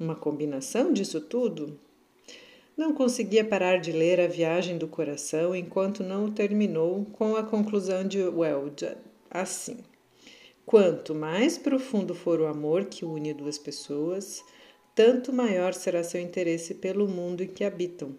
Uma 0.00 0.16
combinação 0.16 0.92
disso 0.92 1.20
tudo? 1.20 1.78
Não 2.76 2.92
conseguia 2.92 3.44
parar 3.44 3.78
de 3.78 3.92
ler 3.92 4.20
A 4.20 4.26
Viagem 4.26 4.76
do 4.76 4.88
Coração 4.88 5.54
enquanto 5.54 6.02
não 6.02 6.24
o 6.24 6.32
terminou 6.32 7.04
com 7.12 7.36
a 7.36 7.42
conclusão 7.44 8.06
de 8.06 8.20
Weld, 8.20 8.96
assim. 9.30 9.76
Quanto 10.66 11.14
mais 11.14 11.56
profundo 11.56 12.16
for 12.16 12.40
o 12.40 12.46
amor 12.46 12.86
que 12.86 13.04
une 13.04 13.32
duas 13.32 13.58
pessoas, 13.58 14.42
tanto 14.92 15.32
maior 15.32 15.72
será 15.72 16.02
seu 16.02 16.20
interesse 16.20 16.74
pelo 16.74 17.06
mundo 17.06 17.44
em 17.44 17.46
que 17.46 17.62
habitam. 17.62 18.16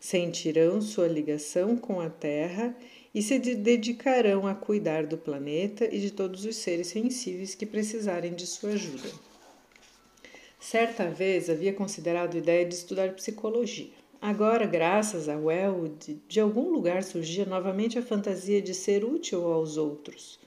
Sentirão 0.00 0.80
sua 0.80 1.06
ligação 1.06 1.76
com 1.76 2.00
a 2.00 2.10
Terra 2.10 2.76
e 3.14 3.22
se 3.22 3.38
dedicarão 3.38 4.44
a 4.44 4.56
cuidar 4.56 5.06
do 5.06 5.16
planeta 5.16 5.88
e 5.92 6.00
de 6.00 6.10
todos 6.10 6.44
os 6.44 6.56
seres 6.56 6.88
sensíveis 6.88 7.54
que 7.54 7.66
precisarem 7.66 8.34
de 8.34 8.46
sua 8.46 8.70
ajuda. 8.70 9.27
Certa 10.58 11.08
vez 11.08 11.48
havia 11.48 11.72
considerado 11.72 12.34
a 12.34 12.38
ideia 12.38 12.64
de 12.64 12.74
estudar 12.74 13.14
psicologia. 13.14 13.90
Agora, 14.20 14.66
graças 14.66 15.28
a 15.28 15.36
Weld, 15.36 16.20
de 16.26 16.40
algum 16.40 16.70
lugar 16.70 17.02
surgia 17.02 17.44
novamente 17.44 17.98
a 17.98 18.02
fantasia 18.02 18.60
de 18.60 18.74
ser 18.74 19.04
útil 19.04 19.46
aos 19.46 19.76
outros 19.76 20.38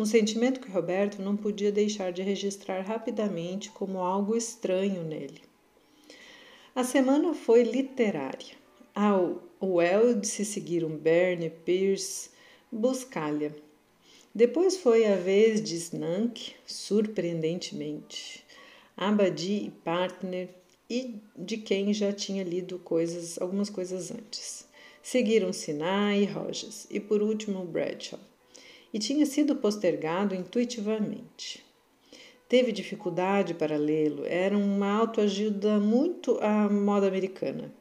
um 0.00 0.04
sentimento 0.06 0.60
que 0.60 0.70
Roberto 0.70 1.20
não 1.20 1.36
podia 1.36 1.70
deixar 1.70 2.10
de 2.10 2.22
registrar 2.22 2.80
rapidamente 2.80 3.70
como 3.70 3.98
algo 3.98 4.34
estranho 4.34 5.04
nele. 5.04 5.42
A 6.74 6.82
semana 6.82 7.34
foi 7.34 7.62
literária. 7.62 8.56
Ao 8.94 9.42
Weld 9.62 10.26
se 10.26 10.44
seguiram 10.44 10.88
Berne, 10.88 11.50
Pierce, 11.50 12.30
Buscalha. 12.72 13.54
Depois 14.34 14.78
foi 14.78 15.04
a 15.04 15.16
vez 15.16 15.62
de 15.62 15.74
Snank, 15.74 16.54
surpreendentemente, 16.64 18.44
Abadi 19.00 19.64
e 19.64 19.70
Partner, 19.70 20.48
e 20.88 21.16
de 21.36 21.56
quem 21.56 21.92
já 21.92 22.12
tinha 22.12 22.44
lido 22.44 22.78
coisas, 22.78 23.40
algumas 23.40 23.68
coisas 23.68 24.12
antes. 24.12 24.68
Seguiram 25.02 25.52
Sinai 25.52 26.22
e 26.22 26.26
Rojas, 26.26 26.86
e 26.88 27.00
por 27.00 27.20
último 27.20 27.64
Bradshaw 27.64 28.20
e 28.92 28.98
tinha 28.98 29.24
sido 29.24 29.56
postergado 29.56 30.34
intuitivamente. 30.34 31.64
Teve 32.48 32.72
dificuldade 32.72 33.54
para 33.54 33.76
lê-lo, 33.76 34.24
era 34.26 34.56
uma 34.58 34.92
autoajuda 34.92 35.78
muito 35.78 36.36
à 36.40 36.68
moda 36.68 37.06
americana. 37.06 37.72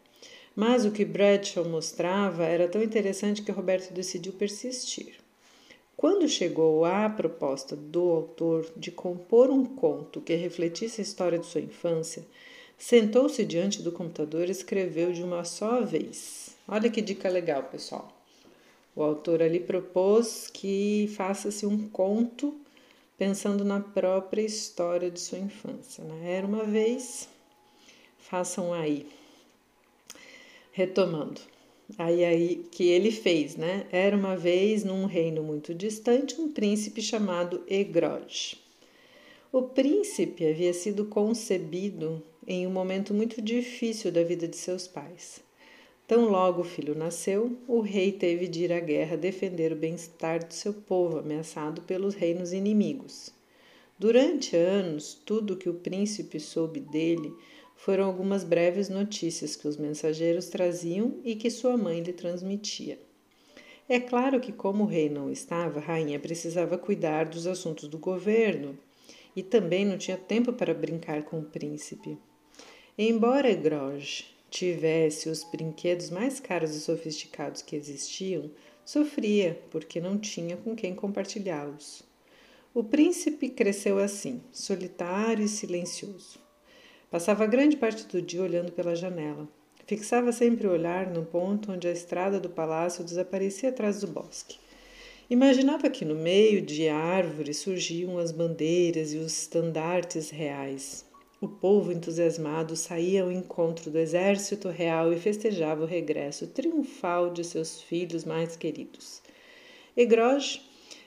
Mas 0.56 0.86
o 0.86 0.92
que 0.92 1.06
Bradshaw 1.06 1.68
mostrava 1.68 2.46
era 2.46 2.68
tão 2.68 2.84
interessante 2.84 3.42
que 3.42 3.52
Roberto 3.52 3.94
decidiu 3.94 4.34
persistir. 4.34 5.16
Quando 6.00 6.30
chegou 6.30 6.86
à 6.86 7.10
proposta 7.10 7.76
do 7.76 8.10
autor 8.12 8.72
de 8.78 8.90
compor 8.90 9.50
um 9.50 9.66
conto 9.66 10.22
que 10.22 10.34
refletisse 10.34 11.02
a 11.02 11.04
história 11.04 11.38
de 11.38 11.46
sua 11.46 11.60
infância, 11.60 12.26
sentou-se 12.78 13.44
diante 13.44 13.82
do 13.82 13.92
computador 13.92 14.48
e 14.48 14.52
escreveu 14.52 15.12
de 15.12 15.22
uma 15.22 15.44
só 15.44 15.82
vez. 15.82 16.56
Olha 16.66 16.90
que 16.90 17.02
dica 17.02 17.28
legal, 17.28 17.64
pessoal. 17.64 18.18
O 18.96 19.04
autor 19.04 19.42
ali 19.42 19.60
propôs 19.60 20.48
que 20.48 21.12
faça-se 21.18 21.66
um 21.66 21.90
conto 21.90 22.56
pensando 23.18 23.66
na 23.66 23.82
própria 23.82 24.44
história 24.44 25.12
de 25.12 25.20
sua 25.20 25.40
infância. 25.40 26.02
Né? 26.02 26.32
Era 26.38 26.48
uma 26.48 26.64
vez, 26.64 27.28
façam 28.20 28.72
aí. 28.72 29.06
Retomando. 30.72 31.42
Aí, 31.98 32.24
aí 32.24 32.66
que 32.72 32.88
ele 32.88 33.12
fez, 33.12 33.56
né? 33.56 33.86
Era 33.92 34.16
uma 34.16 34.36
vez 34.36 34.84
num 34.84 35.06
reino 35.06 35.42
muito 35.42 35.74
distante 35.74 36.40
um 36.40 36.52
príncipe 36.52 37.02
chamado 37.02 37.64
Egroj. 37.68 38.56
O 39.52 39.64
príncipe 39.64 40.46
havia 40.46 40.74
sido 40.74 41.06
concebido 41.06 42.22
em 42.46 42.68
um 42.68 42.70
momento 42.70 43.14
muito 43.14 43.42
difícil 43.42 44.12
da 44.12 44.24
vida 44.24 44.48
de 44.48 44.56
seus 44.56 44.88
pais. 44.88 45.42
Tão 46.08 46.30
logo 46.30 46.62
o 46.62 46.66
filho 46.66 46.96
nasceu, 46.96 47.58
o 47.68 47.82
rei 47.82 48.12
teve 48.12 48.48
de 48.48 48.64
ir 48.64 48.74
à 48.74 48.80
guerra 48.80 49.16
defender 49.18 49.72
o 49.72 49.76
bem-estar 49.76 50.46
do 50.46 50.54
seu 50.54 50.74
povo, 50.74 51.20
ameaçado 51.20 51.82
pelos 51.84 52.16
reinos 52.16 52.54
inimigos. 52.54 53.32
Durante 53.98 54.56
anos, 54.56 55.20
tudo 55.26 55.58
que 55.58 55.70
o 55.70 55.74
príncipe 55.74 56.40
soube 56.40 56.80
dele 56.80 57.34
foram 57.80 58.04
algumas 58.04 58.44
breves 58.44 58.90
notícias 58.90 59.56
que 59.56 59.66
os 59.66 59.78
mensageiros 59.78 60.48
traziam 60.48 61.16
e 61.24 61.34
que 61.34 61.50
sua 61.50 61.78
mãe 61.78 62.02
lhe 62.02 62.12
transmitia. 62.12 63.00
É 63.88 64.02
claro 64.02 64.42
que, 64.42 64.52
como 64.52 64.84
o 64.84 64.88
rei 64.88 65.10
não 65.10 65.32
estava, 65.32 65.80
a 65.80 65.82
rainha 65.82 66.20
precisava 66.20 66.78
cuidar 66.78 67.30
dos 67.30 67.48
assuntos 67.48 67.88
do 67.88 67.98
governo 67.98 68.78
e 69.34 69.42
também 69.42 69.86
não 69.86 69.98
tinha 69.98 70.18
tempo 70.18 70.52
para 70.52 70.74
brincar 70.74 71.24
com 71.24 71.40
o 71.40 71.46
príncipe. 71.46 72.18
Embora 72.98 73.56
Groj 73.56 74.26
tivesse 74.50 75.30
os 75.30 75.46
brinquedos 75.46 76.10
mais 76.10 76.38
caros 76.38 76.76
e 76.76 76.82
sofisticados 76.82 77.62
que 77.62 77.78
existiam, 77.78 78.52
sofria 78.84 79.58
porque 79.72 80.02
não 80.02 80.18
tinha 80.18 80.58
com 80.58 80.76
quem 80.76 80.94
compartilhá-los. 80.94 82.04
O 82.74 82.84
príncipe 82.84 83.48
cresceu 83.48 84.00
assim, 84.00 84.44
solitário 84.52 85.46
e 85.46 85.48
silencioso. 85.48 86.49
Passava 87.12 87.48
grande 87.48 87.76
parte 87.76 88.06
do 88.06 88.22
dia 88.22 88.44
olhando 88.44 88.72
pela 88.72 88.96
janela. 88.96 89.48
Fixava 89.88 90.32
sempre 90.32 90.68
o 90.68 90.72
olhar 90.72 91.08
no 91.08 91.26
ponto 91.26 91.72
onde 91.72 91.88
a 91.88 91.92
estrada 91.92 92.40
do 92.40 92.50
palácio 92.50 93.04
desaparecia 93.04 93.70
atrás 93.70 94.02
do 94.02 94.08
bosque. 94.08 94.60
Imaginava 95.28 95.90
que 95.90 96.06
no 96.06 96.14
meio 96.14 96.62
de 96.62 96.88
árvores 96.88 97.58
surgiam 97.58 98.20
as 98.20 98.32
bandeiras 98.32 99.12
e 99.12 99.18
os 99.18 99.42
estandartes 99.42 100.30
reais. 100.30 101.04
O 101.42 101.48
povo 101.48 101.92
entusiasmado 101.92 102.76
saía 102.76 103.24
ao 103.24 103.32
encontro 103.32 103.90
do 103.90 103.98
exército 103.98 104.70
real 104.70 105.12
e 105.12 105.18
festejava 105.18 105.82
o 105.82 105.88
regresso 105.88 106.46
triunfal 106.46 107.32
de 107.32 107.44
seus 107.44 107.82
filhos 107.82 108.24
mais 108.24 108.56
queridos. 108.56 109.20
Egroj 109.98 110.62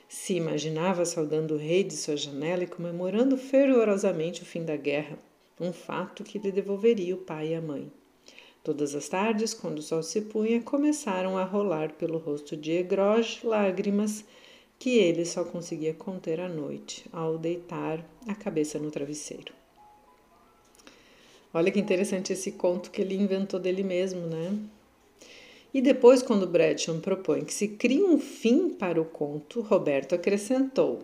se 0.09 0.33
imaginava 0.33 1.05
saudando 1.05 1.53
o 1.53 1.57
rei 1.57 1.83
de 1.83 1.95
sua 1.95 2.17
janela 2.17 2.63
e 2.63 2.67
comemorando 2.67 3.37
fervorosamente 3.37 4.41
o 4.41 4.45
fim 4.45 4.65
da 4.65 4.75
guerra, 4.75 5.17
um 5.63 5.73
fato 5.73 6.23
que 6.23 6.37
lhe 6.37 6.51
devolveria 6.51 7.15
o 7.15 7.19
pai 7.19 7.49
e 7.49 7.55
a 7.55 7.61
mãe. 7.61 7.91
Todas 8.63 8.95
as 8.95 9.09
tardes, 9.09 9.53
quando 9.53 9.79
o 9.79 9.81
sol 9.81 10.01
se 10.01 10.21
punha, 10.21 10.61
começaram 10.61 11.37
a 11.37 11.43
rolar 11.43 11.93
pelo 11.93 12.17
rosto 12.17 12.55
de 12.55 12.71
Egroj 12.71 13.39
lágrimas 13.43 14.23
que 14.79 14.97
ele 14.97 15.25
só 15.25 15.43
conseguia 15.43 15.93
conter 15.93 16.39
à 16.39 16.49
noite, 16.49 17.05
ao 17.11 17.37
deitar 17.37 18.05
a 18.27 18.35
cabeça 18.35 18.77
no 18.79 18.91
travesseiro. 18.91 19.53
Olha 21.53 21.71
que 21.71 21.79
interessante 21.79 22.33
esse 22.33 22.53
conto 22.53 22.89
que 22.89 23.01
ele 23.01 23.15
inventou 23.15 23.59
dele 23.59 23.83
mesmo, 23.83 24.21
né? 24.21 24.57
E 25.73 25.81
depois, 25.81 26.21
quando 26.21 26.47
Bradshaw 26.47 26.99
propõe 26.99 27.43
que 27.43 27.53
se 27.53 27.67
crie 27.67 28.03
um 28.03 28.19
fim 28.19 28.69
para 28.69 29.01
o 29.01 29.05
conto, 29.05 29.61
Roberto 29.61 30.15
acrescentou: 30.15 31.03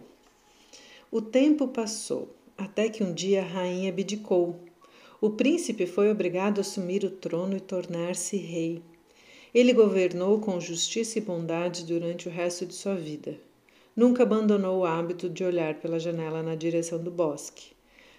O 1.11 1.21
tempo 1.21 1.67
passou, 1.67 2.29
até 2.59 2.89
que 2.89 3.03
um 3.03 3.13
dia 3.13 3.41
a 3.41 3.45
rainha 3.45 3.89
abdicou. 3.89 4.59
O 5.21 5.29
príncipe 5.29 5.85
foi 5.85 6.11
obrigado 6.11 6.57
a 6.57 6.61
assumir 6.61 7.03
o 7.05 7.09
trono 7.09 7.55
e 7.55 7.61
tornar-se 7.61 8.35
rei. 8.35 8.81
Ele 9.53 9.73
governou 9.73 10.39
com 10.39 10.59
justiça 10.59 11.17
e 11.17 11.21
bondade 11.21 11.85
durante 11.85 12.27
o 12.27 12.31
resto 12.31 12.65
de 12.65 12.73
sua 12.73 12.95
vida. 12.95 13.39
Nunca 13.95 14.23
abandonou 14.23 14.79
o 14.79 14.85
hábito 14.85 15.29
de 15.29 15.43
olhar 15.43 15.75
pela 15.75 16.00
janela 16.00 16.43
na 16.43 16.53
direção 16.53 17.01
do 17.01 17.09
bosque. 17.09 17.72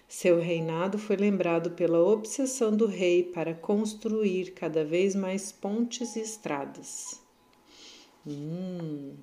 Seu 0.07 0.39
reinado 0.39 0.97
foi 0.97 1.15
lembrado 1.15 1.71
pela 1.71 2.03
obsessão 2.03 2.75
do 2.75 2.85
rei 2.85 3.23
para 3.23 3.53
construir 3.53 4.51
cada 4.51 4.83
vez 4.83 5.15
mais 5.15 5.51
pontes 5.51 6.15
e 6.15 6.21
estradas. 6.21 7.21
Hum. 8.27 9.13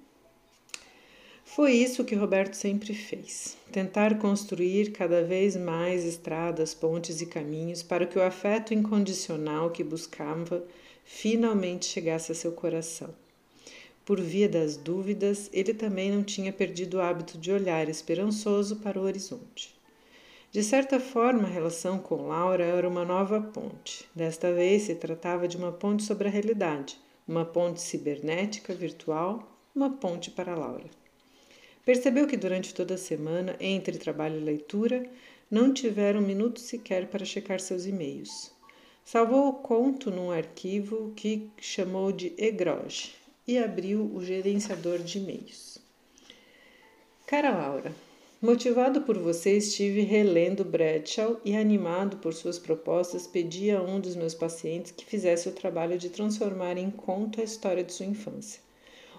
Foi 1.58 1.72
isso 1.72 2.04
que 2.04 2.14
Roberto 2.14 2.54
sempre 2.54 2.94
fez: 2.94 3.56
tentar 3.72 4.16
construir 4.20 4.92
cada 4.92 5.24
vez 5.24 5.56
mais 5.56 6.04
estradas, 6.04 6.72
pontes 6.72 7.20
e 7.20 7.26
caminhos 7.26 7.82
para 7.82 8.06
que 8.06 8.16
o 8.16 8.22
afeto 8.22 8.72
incondicional 8.72 9.68
que 9.68 9.82
buscava 9.82 10.64
finalmente 11.04 11.84
chegasse 11.84 12.30
a 12.30 12.34
seu 12.36 12.52
coração. 12.52 13.12
Por 14.06 14.20
via 14.20 14.48
das 14.48 14.76
dúvidas, 14.76 15.50
ele 15.52 15.74
também 15.74 16.12
não 16.12 16.22
tinha 16.22 16.52
perdido 16.52 16.98
o 16.98 17.00
hábito 17.00 17.36
de 17.36 17.50
olhar 17.50 17.88
esperançoso 17.88 18.76
para 18.76 19.00
o 19.00 19.02
horizonte. 19.02 19.74
De 20.52 20.62
certa 20.62 21.00
forma, 21.00 21.42
a 21.42 21.50
relação 21.50 21.98
com 21.98 22.28
Laura 22.28 22.64
era 22.64 22.88
uma 22.88 23.04
nova 23.04 23.40
ponte. 23.40 24.08
Desta 24.14 24.52
vez 24.52 24.82
se 24.82 24.94
tratava 24.94 25.48
de 25.48 25.56
uma 25.56 25.72
ponte 25.72 26.04
sobre 26.04 26.28
a 26.28 26.30
realidade, 26.30 26.96
uma 27.26 27.44
ponte 27.44 27.80
cibernética, 27.80 28.72
virtual, 28.72 29.58
uma 29.74 29.90
ponte 29.90 30.30
para 30.30 30.54
Laura. 30.54 30.86
Percebeu 31.88 32.26
que 32.26 32.36
durante 32.36 32.74
toda 32.74 32.96
a 32.96 32.98
semana, 32.98 33.56
entre 33.58 33.96
trabalho 33.96 34.36
e 34.36 34.44
leitura, 34.44 35.08
não 35.50 35.72
tiveram 35.72 36.20
um 36.20 36.26
minuto 36.26 36.60
sequer 36.60 37.06
para 37.06 37.24
checar 37.24 37.60
seus 37.60 37.86
e-mails. 37.86 38.52
Salvou 39.02 39.48
o 39.48 39.54
conto 39.54 40.10
num 40.10 40.30
arquivo 40.30 41.14
que 41.16 41.48
chamou 41.58 42.12
de 42.12 42.34
Egroj 42.36 43.14
e 43.46 43.56
abriu 43.56 44.04
o 44.14 44.22
gerenciador 44.22 44.98
de 44.98 45.16
e-mails. 45.16 45.78
Cara 47.26 47.56
Laura, 47.56 47.94
Motivado 48.42 49.00
por 49.00 49.16
você, 49.16 49.56
estive 49.56 50.02
relendo 50.02 50.66
Bradshaw 50.66 51.40
e, 51.42 51.56
animado 51.56 52.18
por 52.18 52.34
suas 52.34 52.58
propostas, 52.58 53.26
pedi 53.26 53.70
a 53.70 53.80
um 53.80 53.98
dos 53.98 54.14
meus 54.14 54.34
pacientes 54.34 54.92
que 54.92 55.06
fizesse 55.06 55.48
o 55.48 55.52
trabalho 55.52 55.96
de 55.96 56.10
transformar 56.10 56.76
em 56.76 56.90
conto 56.90 57.40
a 57.40 57.44
história 57.44 57.82
de 57.82 57.94
sua 57.94 58.04
infância. 58.04 58.67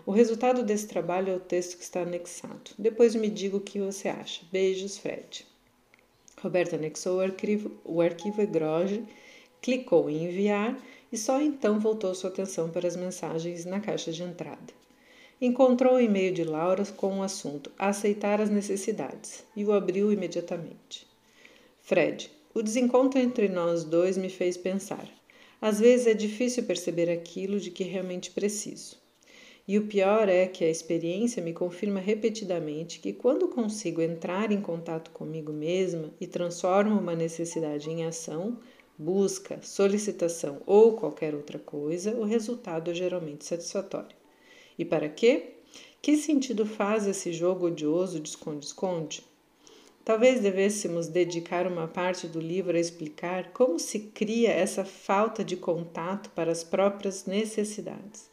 O 0.10 0.12
resultado 0.12 0.64
desse 0.64 0.88
trabalho 0.88 1.32
é 1.32 1.36
o 1.36 1.40
texto 1.40 1.78
que 1.78 1.84
está 1.84 2.02
anexado. 2.02 2.72
Depois 2.80 3.14
me 3.14 3.30
diga 3.30 3.58
o 3.58 3.62
que 3.62 3.80
você 3.80 4.08
acha. 4.08 4.42
Beijos, 4.52 4.98
Fred. 4.98 5.46
Roberto 6.42 6.74
anexou 6.74 7.18
o 7.18 7.22
arquivo, 7.22 7.80
o 7.86 8.02
arquivo 8.02 8.42
Egroge, 8.42 9.06
clicou 9.62 10.10
em 10.10 10.24
enviar 10.24 10.76
e 11.12 11.16
só 11.16 11.40
então 11.40 11.80
voltou 11.80 12.16
sua 12.16 12.32
atenção 12.32 12.72
para 12.72 12.88
as 12.88 12.96
mensagens 12.96 13.66
na 13.66 13.80
caixa 13.80 14.12
de 14.12 14.24
entrada. 14.24 14.74
Encontrou 15.40 15.94
o 15.94 16.02
e-mail 16.02 16.34
de 16.34 16.44
Laura 16.44 16.84
com 16.98 17.20
o 17.20 17.22
assunto 17.22 17.72
Aceitar 17.78 18.42
as 18.42 18.50
necessidades 18.50 19.44
e 19.56 19.64
o 19.64 19.72
abriu 19.72 20.12
imediatamente. 20.12 21.06
Fred, 21.84 22.32
o 22.52 22.64
desencontro 22.64 23.20
entre 23.20 23.48
nós 23.48 23.84
dois 23.84 24.18
me 24.18 24.32
fez 24.32 24.58
pensar. 24.58 25.08
Às 25.62 25.80
vezes 25.80 26.08
é 26.08 26.16
difícil 26.16 26.64
perceber 26.64 27.12
aquilo 27.12 27.60
de 27.60 27.70
que 27.70 27.84
realmente 27.84 28.32
preciso. 28.32 28.99
E 29.70 29.78
o 29.78 29.86
pior 29.86 30.28
é 30.28 30.48
que 30.48 30.66
a 30.66 30.70
experiência 30.70 31.44
me 31.44 31.54
confirma 31.54 32.00
repetidamente 32.00 33.00
que 33.00 33.14
quando 33.14 33.50
consigo 33.50 34.02
entrar 34.02 34.52
em 34.52 34.60
contato 34.60 35.12
comigo 35.12 35.54
mesma 35.54 36.12
e 36.20 36.26
transformo 36.26 37.00
uma 37.00 37.14
necessidade 37.14 37.88
em 37.88 38.04
ação, 38.04 38.58
busca, 38.98 39.62
solicitação 39.62 40.60
ou 40.66 40.94
qualquer 40.94 41.36
outra 41.36 41.60
coisa, 41.60 42.16
o 42.16 42.24
resultado 42.24 42.90
é 42.90 42.96
geralmente 42.96 43.46
satisfatório. 43.46 44.18
E 44.76 44.84
para 44.84 45.08
quê? 45.08 45.58
Que 46.02 46.18
sentido 46.18 46.66
faz 46.66 47.06
esse 47.06 47.32
jogo 47.32 47.68
odioso 47.68 48.20
de 48.20 48.30
esconde-esconde? 48.30 49.22
Talvez 50.04 50.42
devêssemos 50.42 51.08
dedicar 51.08 51.68
uma 51.68 51.88
parte 51.88 52.26
do 52.26 52.40
livro 52.40 52.76
a 52.76 52.80
explicar 52.80 53.52
como 53.54 53.78
se 53.78 54.00
cria 54.00 54.50
essa 54.50 54.84
falta 54.84 55.44
de 55.44 55.56
contato 55.56 56.32
para 56.32 56.52
as 56.52 56.64
próprias 56.64 57.28
necessidades. 57.28 58.29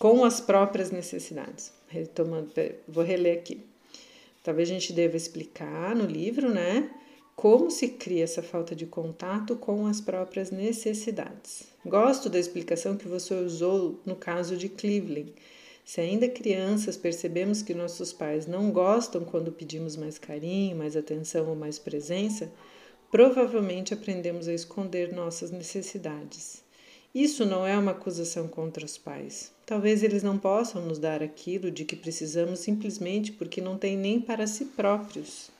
Com 0.00 0.24
as 0.24 0.40
próprias 0.40 0.90
necessidades. 0.90 1.74
Retomando, 1.86 2.50
vou 2.88 3.04
reler 3.04 3.36
aqui. 3.36 3.62
Talvez 4.42 4.70
a 4.70 4.72
gente 4.72 4.94
deva 4.94 5.14
explicar 5.14 5.94
no 5.94 6.06
livro, 6.06 6.48
né? 6.48 6.88
Como 7.36 7.70
se 7.70 7.86
cria 7.86 8.24
essa 8.24 8.42
falta 8.42 8.74
de 8.74 8.86
contato 8.86 9.56
com 9.56 9.86
as 9.86 10.00
próprias 10.00 10.50
necessidades. 10.50 11.68
Gosto 11.84 12.30
da 12.30 12.38
explicação 12.38 12.96
que 12.96 13.06
você 13.06 13.34
usou 13.34 14.00
no 14.06 14.16
caso 14.16 14.56
de 14.56 14.70
Cleveland. 14.70 15.34
Se 15.84 16.00
ainda 16.00 16.26
crianças 16.30 16.96
percebemos 16.96 17.60
que 17.60 17.74
nossos 17.74 18.10
pais 18.10 18.46
não 18.46 18.70
gostam 18.70 19.22
quando 19.22 19.52
pedimos 19.52 19.96
mais 19.96 20.18
carinho, 20.18 20.78
mais 20.78 20.96
atenção 20.96 21.46
ou 21.46 21.54
mais 21.54 21.78
presença, 21.78 22.50
provavelmente 23.10 23.92
aprendemos 23.92 24.48
a 24.48 24.54
esconder 24.54 25.12
nossas 25.12 25.50
necessidades. 25.50 26.69
Isso 27.14 27.44
não 27.44 27.66
é 27.66 27.76
uma 27.76 27.90
acusação 27.90 28.46
contra 28.46 28.84
os 28.84 28.96
pais. 28.96 29.50
Talvez 29.66 30.02
eles 30.02 30.22
não 30.22 30.38
possam 30.38 30.86
nos 30.86 30.98
dar 30.98 31.22
aquilo 31.22 31.70
de 31.70 31.84
que 31.84 31.96
precisamos 31.96 32.60
simplesmente 32.60 33.32
porque 33.32 33.60
não 33.60 33.76
têm 33.76 33.96
nem 33.96 34.20
para 34.20 34.46
si 34.46 34.64
próprios. 34.66 35.50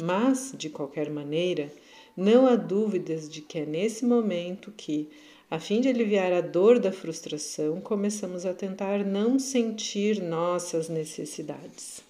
Mas, 0.00 0.54
de 0.56 0.70
qualquer 0.70 1.10
maneira, 1.10 1.72
não 2.16 2.46
há 2.46 2.54
dúvidas 2.54 3.28
de 3.28 3.40
que 3.40 3.58
é 3.58 3.66
nesse 3.66 4.04
momento 4.04 4.72
que, 4.76 5.08
A 5.50 5.58
fim 5.58 5.80
de 5.80 5.88
aliviar 5.88 6.30
a 6.30 6.42
dor 6.42 6.78
da 6.78 6.92
frustração, 6.92 7.80
começamos 7.80 8.44
a 8.44 8.52
tentar 8.52 9.02
não 9.02 9.38
sentir 9.38 10.20
nossas 10.20 10.90
necessidades. 10.90 12.02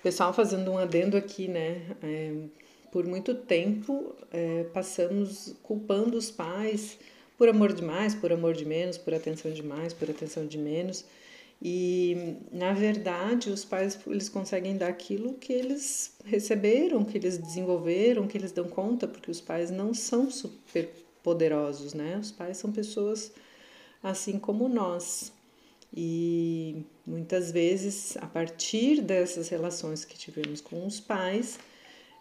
Pessoal, 0.00 0.32
fazendo 0.32 0.70
um 0.70 0.78
adendo 0.78 1.16
aqui, 1.16 1.48
né? 1.48 1.82
É, 2.00 2.32
por 2.90 3.06
muito 3.06 3.34
tempo 3.34 4.14
é, 4.32 4.64
passamos 4.64 5.54
culpando 5.62 6.16
os 6.16 6.30
pais 6.30 6.98
por 7.38 7.48
amor 7.48 7.72
de 7.72 7.82
mais, 7.82 8.14
por 8.14 8.32
amor 8.32 8.54
de 8.54 8.64
menos, 8.64 8.98
por 8.98 9.14
atenção 9.14 9.50
de 9.50 9.62
mais, 9.62 9.92
por 9.92 10.10
atenção 10.10 10.46
de 10.46 10.58
menos. 10.58 11.04
E 11.62 12.36
na 12.52 12.72
verdade, 12.72 13.50
os 13.50 13.64
pais 13.64 13.98
eles 14.06 14.28
conseguem 14.28 14.76
dar 14.76 14.88
aquilo 14.88 15.34
que 15.34 15.52
eles 15.52 16.16
receberam, 16.24 17.04
que 17.04 17.18
eles 17.18 17.38
desenvolveram, 17.38 18.26
que 18.26 18.36
eles 18.36 18.52
dão 18.52 18.68
conta, 18.68 19.06
porque 19.06 19.30
os 19.30 19.40
pais 19.40 19.70
não 19.70 19.92
são 19.92 20.30
super 20.30 20.88
poderosos, 21.22 21.94
né? 21.94 22.18
Os 22.18 22.30
pais 22.30 22.56
são 22.56 22.72
pessoas 22.72 23.30
assim 24.02 24.38
como 24.38 24.68
nós. 24.68 25.32
E 25.94 26.84
muitas 27.06 27.50
vezes, 27.50 28.16
a 28.18 28.26
partir 28.26 29.02
dessas 29.02 29.48
relações 29.48 30.04
que 30.04 30.16
tivemos 30.16 30.60
com 30.60 30.86
os 30.86 31.00
pais, 31.00 31.58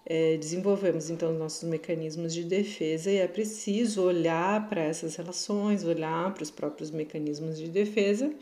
é, 0.09 0.37
desenvolvemos 0.37 1.11
então 1.11 1.31
nossos 1.31 1.69
mecanismos 1.69 2.33
de 2.33 2.43
defesa 2.43 3.11
e 3.11 3.17
é 3.17 3.27
preciso 3.27 4.01
olhar 4.01 4.67
para 4.67 4.81
essas 4.81 5.15
relações, 5.15 5.83
olhar 5.83 6.33
para 6.33 6.41
os 6.41 6.49
próprios 6.49 6.89
mecanismos 6.89 7.59
de 7.59 7.67
defesa 7.67 8.33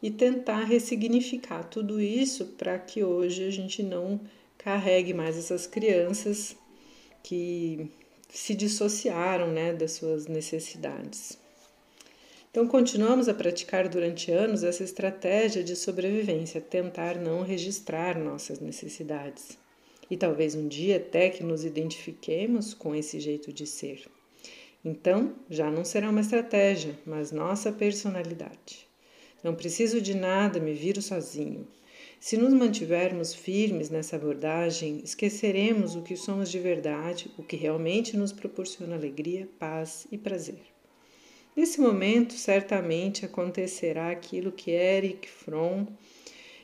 e 0.00 0.12
tentar 0.12 0.62
ressignificar 0.62 1.64
tudo 1.64 2.00
isso 2.00 2.46
para 2.56 2.78
que 2.78 3.02
hoje 3.02 3.44
a 3.44 3.50
gente 3.50 3.82
não 3.82 4.20
carregue 4.56 5.12
mais 5.12 5.36
essas 5.36 5.66
crianças 5.66 6.54
que 7.20 7.90
se 8.28 8.54
dissociaram 8.54 9.48
né, 9.48 9.72
das 9.72 9.92
suas 9.92 10.28
necessidades. 10.28 11.36
Então, 12.48 12.66
continuamos 12.66 13.28
a 13.28 13.34
praticar 13.34 13.88
durante 13.88 14.30
anos 14.30 14.62
essa 14.62 14.84
estratégia 14.84 15.64
de 15.64 15.74
sobrevivência, 15.74 16.60
tentar 16.60 17.16
não 17.16 17.42
registrar 17.42 18.18
nossas 18.18 18.60
necessidades. 18.60 19.58
E 20.10 20.16
talvez 20.16 20.54
um 20.54 20.68
dia 20.68 20.96
até 20.96 21.30
que 21.30 21.42
nos 21.42 21.64
identifiquemos 21.64 22.74
com 22.74 22.94
esse 22.94 23.18
jeito 23.18 23.52
de 23.52 23.66
ser. 23.66 24.06
Então, 24.84 25.34
já 25.50 25.70
não 25.70 25.84
será 25.84 26.10
uma 26.10 26.20
estratégia, 26.20 26.96
mas 27.04 27.32
nossa 27.32 27.72
personalidade. 27.72 28.86
Não 29.42 29.54
preciso 29.54 30.00
de 30.00 30.14
nada, 30.14 30.60
me 30.60 30.74
viro 30.74 31.02
sozinho. 31.02 31.66
Se 32.20 32.36
nos 32.36 32.52
mantivermos 32.52 33.34
firmes 33.34 33.90
nessa 33.90 34.16
abordagem, 34.16 35.00
esqueceremos 35.04 35.94
o 35.94 36.02
que 36.02 36.16
somos 36.16 36.50
de 36.50 36.58
verdade, 36.58 37.30
o 37.36 37.42
que 37.42 37.56
realmente 37.56 38.16
nos 38.16 38.32
proporciona 38.32 38.96
alegria, 38.96 39.48
paz 39.58 40.06
e 40.10 40.18
prazer. 40.18 40.60
Nesse 41.56 41.80
momento, 41.80 42.34
certamente 42.34 43.24
acontecerá 43.24 44.10
aquilo 44.10 44.52
que 44.52 44.70
Eric 44.70 45.26
Fromm 45.26 45.86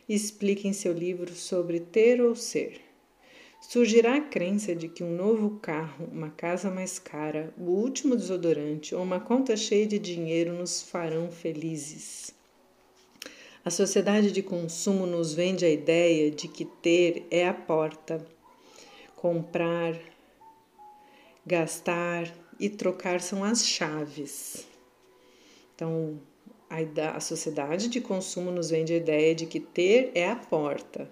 explica 0.09 0.69
em 0.69 0.73
seu 0.73 0.93
livro 0.93 1.35
sobre 1.35 1.81
ter 1.81 2.21
ou 2.21 2.37
ser. 2.37 2.82
Surgirá 3.63 4.17
a 4.17 4.21
crença 4.21 4.75
de 4.75 4.89
que 4.89 5.05
um 5.05 5.17
novo 5.17 5.59
carro, 5.61 6.09
uma 6.13 6.31
casa 6.31 6.69
mais 6.69 6.99
cara, 6.99 7.55
o 7.57 7.71
último 7.71 8.17
desodorante 8.17 8.93
ou 8.93 9.03
uma 9.03 9.21
conta 9.21 9.57
cheia 9.57 9.87
de 9.87 10.01
dinheiro 10.01 10.53
nos 10.53 10.83
farão 10.83 11.31
felizes. 11.31 12.35
A 13.65 13.71
sociedade 13.71 14.33
de 14.33 14.43
consumo 14.43 15.07
nos 15.07 15.33
vende 15.33 15.65
a 15.65 15.71
ideia 15.71 16.29
de 16.29 16.49
que 16.49 16.65
ter 16.65 17.25
é 17.31 17.47
a 17.47 17.55
porta. 17.55 18.27
Comprar, 19.15 19.97
gastar 21.47 22.35
e 22.59 22.69
trocar 22.69 23.21
são 23.21 23.45
as 23.45 23.65
chaves. 23.65 24.67
Então, 25.75 26.21
a, 26.69 27.21
sociedade 27.21 27.89
de 27.89 28.01
consumo 28.01 28.51
nos 28.51 28.71
vende 28.71 28.93
a 28.93 28.97
ideia 28.97 29.35
de 29.37 29.47
que 29.47 29.61
ter 29.61 30.11
é 30.17 30.29
a 30.29 30.37
porta. 30.37 31.09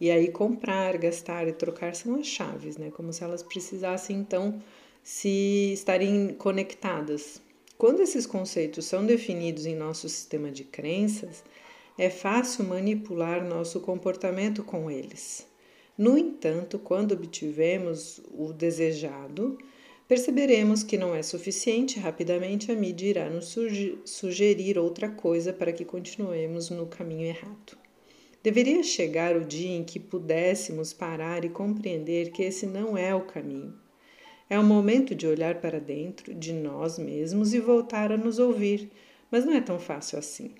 E 0.00 0.10
aí 0.10 0.30
comprar, 0.30 0.98
gastar 0.98 1.46
e 1.46 1.52
trocar 1.52 1.94
são 1.94 2.16
as 2.16 2.26
chaves, 2.26 2.76
né? 2.76 2.90
Como 2.90 3.12
se 3.12 3.22
elas 3.22 3.42
precisassem 3.42 4.16
então 4.16 4.60
se 5.02 5.72
estarem 5.72 6.34
conectadas. 6.34 7.40
Quando 7.76 8.00
esses 8.00 8.26
conceitos 8.26 8.86
são 8.86 9.04
definidos 9.04 9.66
em 9.66 9.76
nosso 9.76 10.08
sistema 10.08 10.50
de 10.50 10.64
crenças, 10.64 11.44
é 11.98 12.10
fácil 12.10 12.64
manipular 12.64 13.44
nosso 13.44 13.80
comportamento 13.80 14.64
com 14.64 14.90
eles. 14.90 15.46
No 15.96 16.18
entanto, 16.18 16.78
quando 16.78 17.12
obtivemos 17.12 18.20
o 18.32 18.52
desejado, 18.52 19.56
perceberemos 20.08 20.82
que 20.82 20.98
não 20.98 21.14
é 21.14 21.22
suficiente, 21.22 22.00
rapidamente 22.00 22.72
a 22.72 22.74
mídia 22.74 23.08
irá 23.08 23.30
nos 23.30 23.54
sugerir 24.04 24.76
outra 24.76 25.08
coisa 25.08 25.52
para 25.52 25.72
que 25.72 25.84
continuemos 25.84 26.68
no 26.70 26.86
caminho 26.86 27.26
errado. 27.26 27.83
Deveria 28.44 28.82
chegar 28.82 29.38
o 29.38 29.42
dia 29.42 29.74
em 29.74 29.82
que 29.82 29.98
pudéssemos 29.98 30.92
parar 30.92 31.46
e 31.46 31.48
compreender 31.48 32.30
que 32.30 32.42
esse 32.42 32.66
não 32.66 32.94
é 32.94 33.14
o 33.14 33.22
caminho. 33.22 33.72
É 34.50 34.58
o 34.58 34.62
momento 34.62 35.14
de 35.14 35.26
olhar 35.26 35.62
para 35.62 35.80
dentro 35.80 36.34
de 36.34 36.52
nós 36.52 36.98
mesmos 36.98 37.54
e 37.54 37.58
voltar 37.58 38.12
a 38.12 38.18
nos 38.18 38.38
ouvir, 38.38 38.90
mas 39.30 39.46
não 39.46 39.54
é 39.54 39.62
tão 39.62 39.78
fácil 39.78 40.18
assim. 40.18 40.50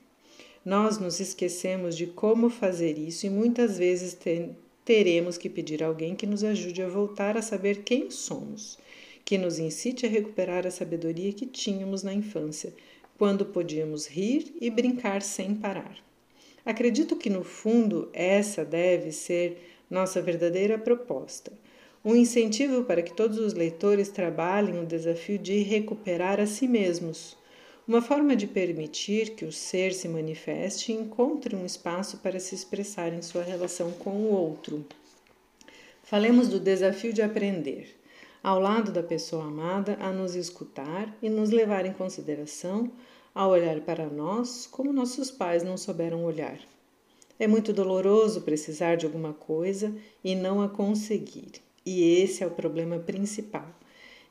Nós 0.64 0.97
nos 0.97 1.20
esquecemos 1.20 1.94
de 1.94 2.07
como 2.07 2.49
fazer 2.49 2.97
isso 2.97 3.27
e 3.27 3.31
muitas 3.31 3.77
vezes 3.77 4.16
teremos 4.83 5.37
que 5.37 5.51
pedir 5.51 5.83
a 5.83 5.88
alguém 5.88 6.16
que 6.16 6.27
nos 6.27 6.42
ajude 6.42 6.81
a 6.81 6.88
voltar 6.88 7.37
a 7.37 7.42
saber 7.42 7.83
quem 7.83 8.11
somos, 8.11 8.79
que 9.27 9.37
nos 9.37 9.59
incite 9.59 10.07
a 10.07 10.09
recuperar 10.09 10.66
a 10.66 10.70
sabedoria 10.70 11.35
que 11.35 11.44
tínhamos 11.44 12.03
na 12.03 12.14
infância, 12.14 12.73
quando 13.18 13.44
podíamos 13.44 14.07
rir 14.07 14.57
e 14.59 14.70
brincar 14.70 15.20
sem 15.20 15.55
parar. 15.55 16.03
Acredito 16.64 17.16
que, 17.16 17.29
no 17.29 17.44
fundo, 17.44 18.09
essa 18.12 18.64
deve 18.64 19.12
ser 19.12 19.59
nossa 19.90 20.22
verdadeira 20.22 20.79
proposta. 20.79 21.53
Um 22.05 22.14
incentivo 22.14 22.85
para 22.85 23.03
que 23.03 23.14
todos 23.14 23.38
os 23.38 23.55
leitores 23.55 24.09
trabalhem 24.09 24.83
o 24.83 24.87
desafio 24.87 25.38
de 25.38 25.62
recuperar 25.62 26.40
a 26.40 26.46
si 26.46 26.66
mesmos 26.66 27.37
uma 27.87 28.00
forma 28.00 28.35
de 28.35 28.46
permitir 28.46 29.35
que 29.35 29.44
o 29.44 29.53
ser 29.53 29.92
se 29.92 30.09
manifeste 30.09 30.90
e 30.90 30.94
encontre 30.94 31.55
um 31.55 31.66
espaço 31.66 32.16
para 32.18 32.40
se 32.40 32.55
expressar 32.55 33.12
em 33.12 33.20
sua 33.20 33.42
relação 33.42 33.92
com 33.92 34.11
o 34.11 34.33
outro. 34.33 34.85
Falemos 36.03 36.48
do 36.48 36.59
desafio 36.59 37.12
de 37.12 37.20
aprender, 37.20 37.94
ao 38.42 38.59
lado 38.59 38.90
da 38.90 39.03
pessoa 39.03 39.44
amada, 39.44 39.98
a 40.00 40.11
nos 40.11 40.35
escutar 40.35 41.14
e 41.20 41.29
nos 41.29 41.50
levar 41.50 41.85
em 41.85 41.92
consideração 41.92 42.90
a 43.35 43.49
olhar 43.49 43.81
para 43.81 44.07
nós 44.07 44.66
como 44.70 44.92
nossos 44.92 45.31
pais 45.31 45.62
não 45.62 45.77
souberam 45.77 46.25
olhar. 46.25 46.59
É 47.38 47.49
muito 47.49 47.73
doloroso 47.73 48.42
precisar 48.42 48.97
de 48.97 49.07
alguma 49.07 49.33
coisa 49.33 49.92
e 50.23 50.37
não 50.37 50.62
a 50.62 50.68
conseguir, 50.68 51.53
e 51.85 52.20
esse 52.20 52.44
é 52.44 52.47
o 52.47 52.51
problema 52.51 52.99
principal. 52.99 53.68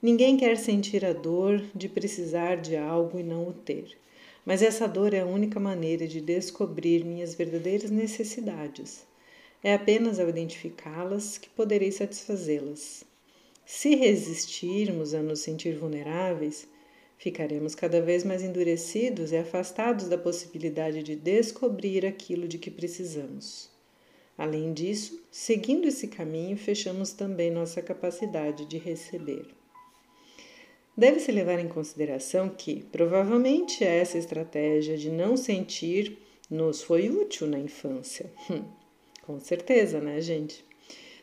Ninguém 0.01 0.37
quer 0.37 0.57
sentir 0.57 1.03
a 1.03 1.13
dor 1.13 1.61
de 1.75 1.89
precisar 1.89 2.57
de 2.57 2.75
algo 2.77 3.19
e 3.19 3.23
não 3.23 3.47
o 3.47 3.53
ter. 3.53 3.97
Mas 4.45 4.61
essa 4.61 4.87
dor 4.87 5.13
é 5.13 5.21
a 5.21 5.25
única 5.25 5.59
maneira 5.59 6.05
de 6.07 6.19
descobrir 6.19 7.05
minhas 7.05 7.33
verdadeiras 7.35 7.89
necessidades. 7.89 9.05
É 9.63 9.73
apenas 9.73 10.19
ao 10.19 10.27
identificá-las 10.27 11.37
que 11.37 11.49
poderei 11.49 11.91
satisfazê-las. 11.91 13.05
Se 13.65 13.95
resistirmos 13.95 15.13
a 15.13 15.21
nos 15.21 15.39
sentir 15.39 15.77
vulneráveis, 15.77 16.67
ficaremos 17.23 17.73
cada 17.73 18.01
vez 18.01 18.25
mais 18.25 18.43
endurecidos 18.43 19.31
e 19.31 19.37
afastados 19.37 20.09
da 20.09 20.17
possibilidade 20.17 21.01
de 21.01 21.15
descobrir 21.15 22.05
aquilo 22.05 22.49
de 22.49 22.57
que 22.57 22.69
precisamos. 22.69 23.71
Além 24.37 24.73
disso, 24.73 25.23
seguindo 25.31 25.87
esse 25.87 26.09
caminho, 26.09 26.57
fechamos 26.57 27.13
também 27.13 27.49
nossa 27.49 27.81
capacidade 27.81 28.65
de 28.65 28.77
receber. 28.77 29.45
Deve-se 30.97 31.31
levar 31.31 31.59
em 31.59 31.69
consideração 31.69 32.49
que, 32.49 32.83
provavelmente, 32.91 33.85
essa 33.85 34.17
estratégia 34.17 34.97
de 34.97 35.09
não 35.09 35.37
sentir 35.37 36.17
nos 36.49 36.83
foi 36.83 37.09
útil 37.09 37.47
na 37.47 37.57
infância. 37.57 38.29
Hum, 38.51 38.65
com 39.21 39.39
certeza, 39.39 40.01
né, 40.01 40.19
gente? 40.19 40.65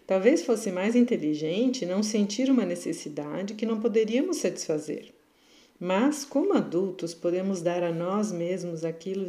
Talvez 0.07 0.43
fosse 0.43 0.73
mais 0.73 0.97
inteligente 0.97 1.85
não 1.85 2.03
sentir 2.03 2.51
uma 2.51 2.65
necessidade 2.65 3.53
que 3.53 3.67
não 3.67 3.79
poderíamos 3.79 4.39
satisfazer. 4.39 5.20
Mas, 5.83 6.27
como 6.27 6.53
adultos, 6.53 7.15
podemos 7.15 7.63
dar 7.63 7.83
a 7.83 7.91
nós 7.91 8.31
mesmos 8.31 8.85
aquilo, 8.85 9.27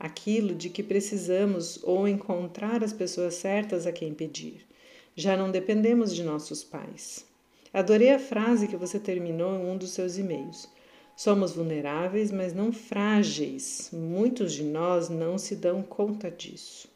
aquilo 0.00 0.54
de 0.54 0.70
que 0.70 0.82
precisamos 0.82 1.78
ou 1.82 2.08
encontrar 2.08 2.82
as 2.82 2.94
pessoas 2.94 3.34
certas 3.34 3.86
a 3.86 3.92
quem 3.92 4.14
pedir. 4.14 4.66
Já 5.14 5.36
não 5.36 5.50
dependemos 5.50 6.14
de 6.14 6.24
nossos 6.24 6.64
pais. 6.64 7.26
Adorei 7.74 8.10
a 8.10 8.18
frase 8.18 8.68
que 8.68 8.76
você 8.76 8.98
terminou 8.98 9.54
em 9.54 9.66
um 9.66 9.76
dos 9.76 9.90
seus 9.90 10.16
e-mails. 10.16 10.66
Somos 11.14 11.52
vulneráveis, 11.52 12.32
mas 12.32 12.54
não 12.54 12.72
frágeis. 12.72 13.90
Muitos 13.92 14.54
de 14.54 14.62
nós 14.62 15.10
não 15.10 15.36
se 15.36 15.54
dão 15.54 15.82
conta 15.82 16.30
disso. 16.30 16.88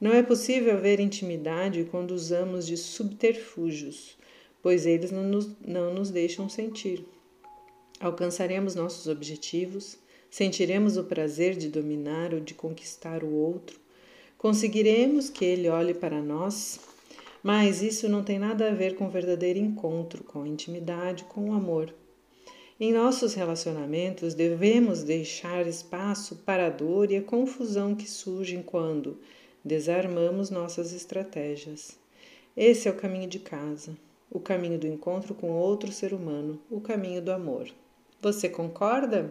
Não 0.00 0.12
é 0.12 0.20
possível 0.20 0.74
haver 0.74 0.98
intimidade 0.98 1.86
quando 1.92 2.10
usamos 2.10 2.66
de 2.66 2.76
subterfúgios, 2.76 4.18
pois 4.60 4.84
eles 4.84 5.12
não 5.12 5.22
nos, 5.22 5.48
não 5.64 5.94
nos 5.94 6.10
deixam 6.10 6.48
sentir. 6.48 7.04
Alcançaremos 7.98 8.74
nossos 8.74 9.06
objetivos, 9.06 9.98
sentiremos 10.30 10.96
o 10.96 11.04
prazer 11.04 11.56
de 11.56 11.68
dominar 11.68 12.34
ou 12.34 12.40
de 12.40 12.52
conquistar 12.52 13.24
o 13.24 13.32
outro, 13.32 13.78
conseguiremos 14.36 15.30
que 15.30 15.44
ele 15.44 15.68
olhe 15.68 15.94
para 15.94 16.20
nós, 16.20 16.78
mas 17.42 17.80
isso 17.80 18.08
não 18.08 18.22
tem 18.22 18.38
nada 18.38 18.68
a 18.68 18.74
ver 18.74 18.96
com 18.96 19.08
verdadeiro 19.08 19.58
encontro, 19.58 20.24
com 20.24 20.46
intimidade, 20.46 21.24
com 21.24 21.50
o 21.50 21.54
amor. 21.54 21.94
Em 22.78 22.92
nossos 22.92 23.32
relacionamentos, 23.32 24.34
devemos 24.34 25.02
deixar 25.02 25.66
espaço 25.66 26.36
para 26.44 26.66
a 26.66 26.70
dor 26.70 27.10
e 27.10 27.16
a 27.16 27.22
confusão 27.22 27.94
que 27.94 28.06
surgem 28.06 28.62
quando 28.62 29.18
desarmamos 29.64 30.50
nossas 30.50 30.92
estratégias. 30.92 31.98
Esse 32.54 32.88
é 32.88 32.90
o 32.90 32.96
caminho 32.96 33.28
de 33.28 33.38
casa, 33.38 33.96
o 34.30 34.38
caminho 34.38 34.78
do 34.78 34.86
encontro 34.86 35.34
com 35.34 35.50
outro 35.50 35.90
ser 35.90 36.12
humano, 36.12 36.60
o 36.70 36.80
caminho 36.80 37.22
do 37.22 37.32
amor. 37.32 37.68
Você 38.20 38.48
concorda? 38.48 39.30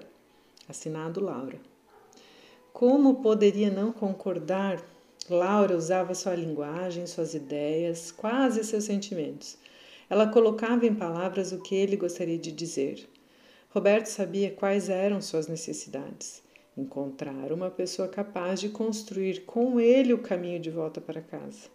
Assinado 0.69 1.19
Laura. 1.19 1.59
Como 2.71 3.15
poderia 3.15 3.71
não 3.71 3.91
concordar? 3.91 4.83
Laura 5.27 5.75
usava 5.75 6.13
sua 6.13 6.35
linguagem, 6.35 7.07
suas 7.07 7.33
ideias, 7.33 8.11
quase 8.11 8.63
seus 8.63 8.83
sentimentos. 8.83 9.57
Ela 10.07 10.27
colocava 10.27 10.85
em 10.85 10.93
palavras 10.93 11.51
o 11.51 11.61
que 11.61 11.73
ele 11.73 11.97
gostaria 11.97 12.37
de 12.37 12.51
dizer. 12.51 13.09
Roberto 13.71 14.05
sabia 14.05 14.51
quais 14.51 14.87
eram 14.87 15.19
suas 15.19 15.47
necessidades. 15.47 16.43
Encontrar 16.77 17.51
uma 17.51 17.71
pessoa 17.71 18.07
capaz 18.07 18.59
de 18.59 18.69
construir 18.69 19.45
com 19.45 19.79
ele 19.79 20.13
o 20.13 20.21
caminho 20.21 20.59
de 20.59 20.69
volta 20.69 21.01
para 21.01 21.21
casa. 21.21 21.74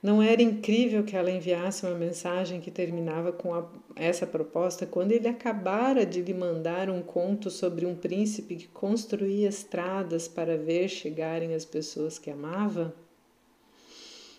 Não 0.00 0.22
era 0.22 0.40
incrível 0.40 1.02
que 1.02 1.16
ela 1.16 1.30
enviasse 1.30 1.84
uma 1.84 1.94
mensagem 1.96 2.60
que 2.60 2.70
terminava 2.70 3.32
com 3.32 3.52
a, 3.52 3.68
essa 3.96 4.26
proposta 4.26 4.86
quando 4.86 5.10
ele 5.10 5.26
acabara 5.26 6.06
de 6.06 6.22
lhe 6.22 6.32
mandar 6.32 6.88
um 6.88 7.02
conto 7.02 7.50
sobre 7.50 7.84
um 7.84 7.96
príncipe 7.96 8.54
que 8.54 8.68
construía 8.68 9.48
estradas 9.48 10.28
para 10.28 10.56
ver 10.56 10.88
chegarem 10.88 11.52
as 11.52 11.64
pessoas 11.64 12.16
que 12.16 12.30
amava? 12.30 12.94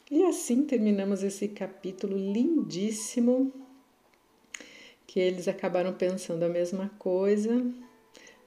E 0.09 0.23
assim 0.23 0.63
terminamos 0.63 1.23
esse 1.23 1.49
capítulo 1.49 2.17
lindíssimo 2.17 3.53
que 5.05 5.19
eles 5.19 5.47
acabaram 5.47 5.93
pensando 5.93 6.43
a 6.43 6.49
mesma 6.49 6.89
coisa. 6.97 7.53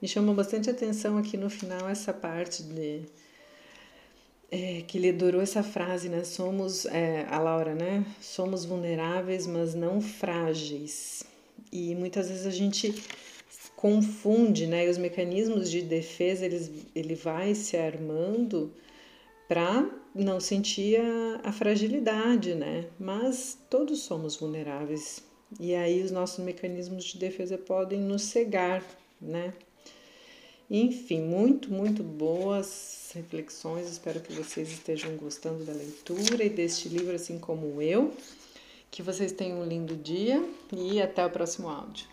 Me 0.01 0.07
chamou 0.07 0.33
bastante 0.33 0.69
atenção 0.69 1.17
aqui 1.17 1.37
no 1.37 1.49
final 1.49 1.87
essa 1.87 2.11
parte 2.11 2.63
de 2.63 3.03
é, 4.53 4.83
que 4.83 4.99
lhe 4.99 5.11
durou 5.11 5.41
essa 5.41 5.63
frase, 5.63 6.07
né? 6.09 6.23
Somos, 6.23 6.85
é, 6.85 7.25
a 7.27 7.39
Laura, 7.39 7.73
né? 7.73 8.05
Somos 8.21 8.63
vulneráveis, 8.63 9.47
mas 9.47 9.73
não 9.73 9.99
frágeis. 9.99 11.23
E 11.71 11.95
muitas 11.95 12.29
vezes 12.29 12.45
a 12.45 12.51
gente 12.51 12.93
confunde, 13.75 14.67
né? 14.67 14.85
E 14.85 14.89
os 14.89 14.99
mecanismos 14.99 15.71
de 15.71 15.81
defesa, 15.81 16.45
eles, 16.45 16.71
ele 16.93 17.15
vai 17.15 17.55
se 17.55 17.75
armando 17.75 18.71
para 19.47 19.89
não 20.13 20.39
sentir 20.39 20.99
a, 20.99 21.49
a 21.49 21.51
fragilidade, 21.51 22.53
né? 22.53 22.85
Mas 22.99 23.57
todos 23.71 24.01
somos 24.03 24.35
vulneráveis 24.35 25.23
e 25.59 25.73
aí 25.73 26.03
os 26.03 26.11
nossos 26.11 26.45
mecanismos 26.45 27.05
de 27.05 27.17
defesa 27.17 27.57
podem 27.57 27.99
nos 27.99 28.21
cegar, 28.21 28.83
né? 29.19 29.51
Enfim, 30.75 31.21
muito, 31.21 31.71
muito 31.71 32.01
boas 32.01 33.11
reflexões. 33.13 33.87
Espero 33.87 34.19
que 34.19 34.33
vocês 34.33 34.71
estejam 34.71 35.15
gostando 35.15 35.63
da 35.63 35.71
leitura 35.71 36.43
e 36.43 36.49
deste 36.49 36.89
livro, 36.89 37.13
assim 37.13 37.37
como 37.37 37.79
eu. 37.79 38.11
Que 38.89 39.03
vocês 39.03 39.31
tenham 39.31 39.61
um 39.61 39.65
lindo 39.67 39.95
dia 39.95 40.43
e 40.75 40.99
até 40.99 41.23
o 41.23 41.29
próximo 41.29 41.69
áudio. 41.69 42.12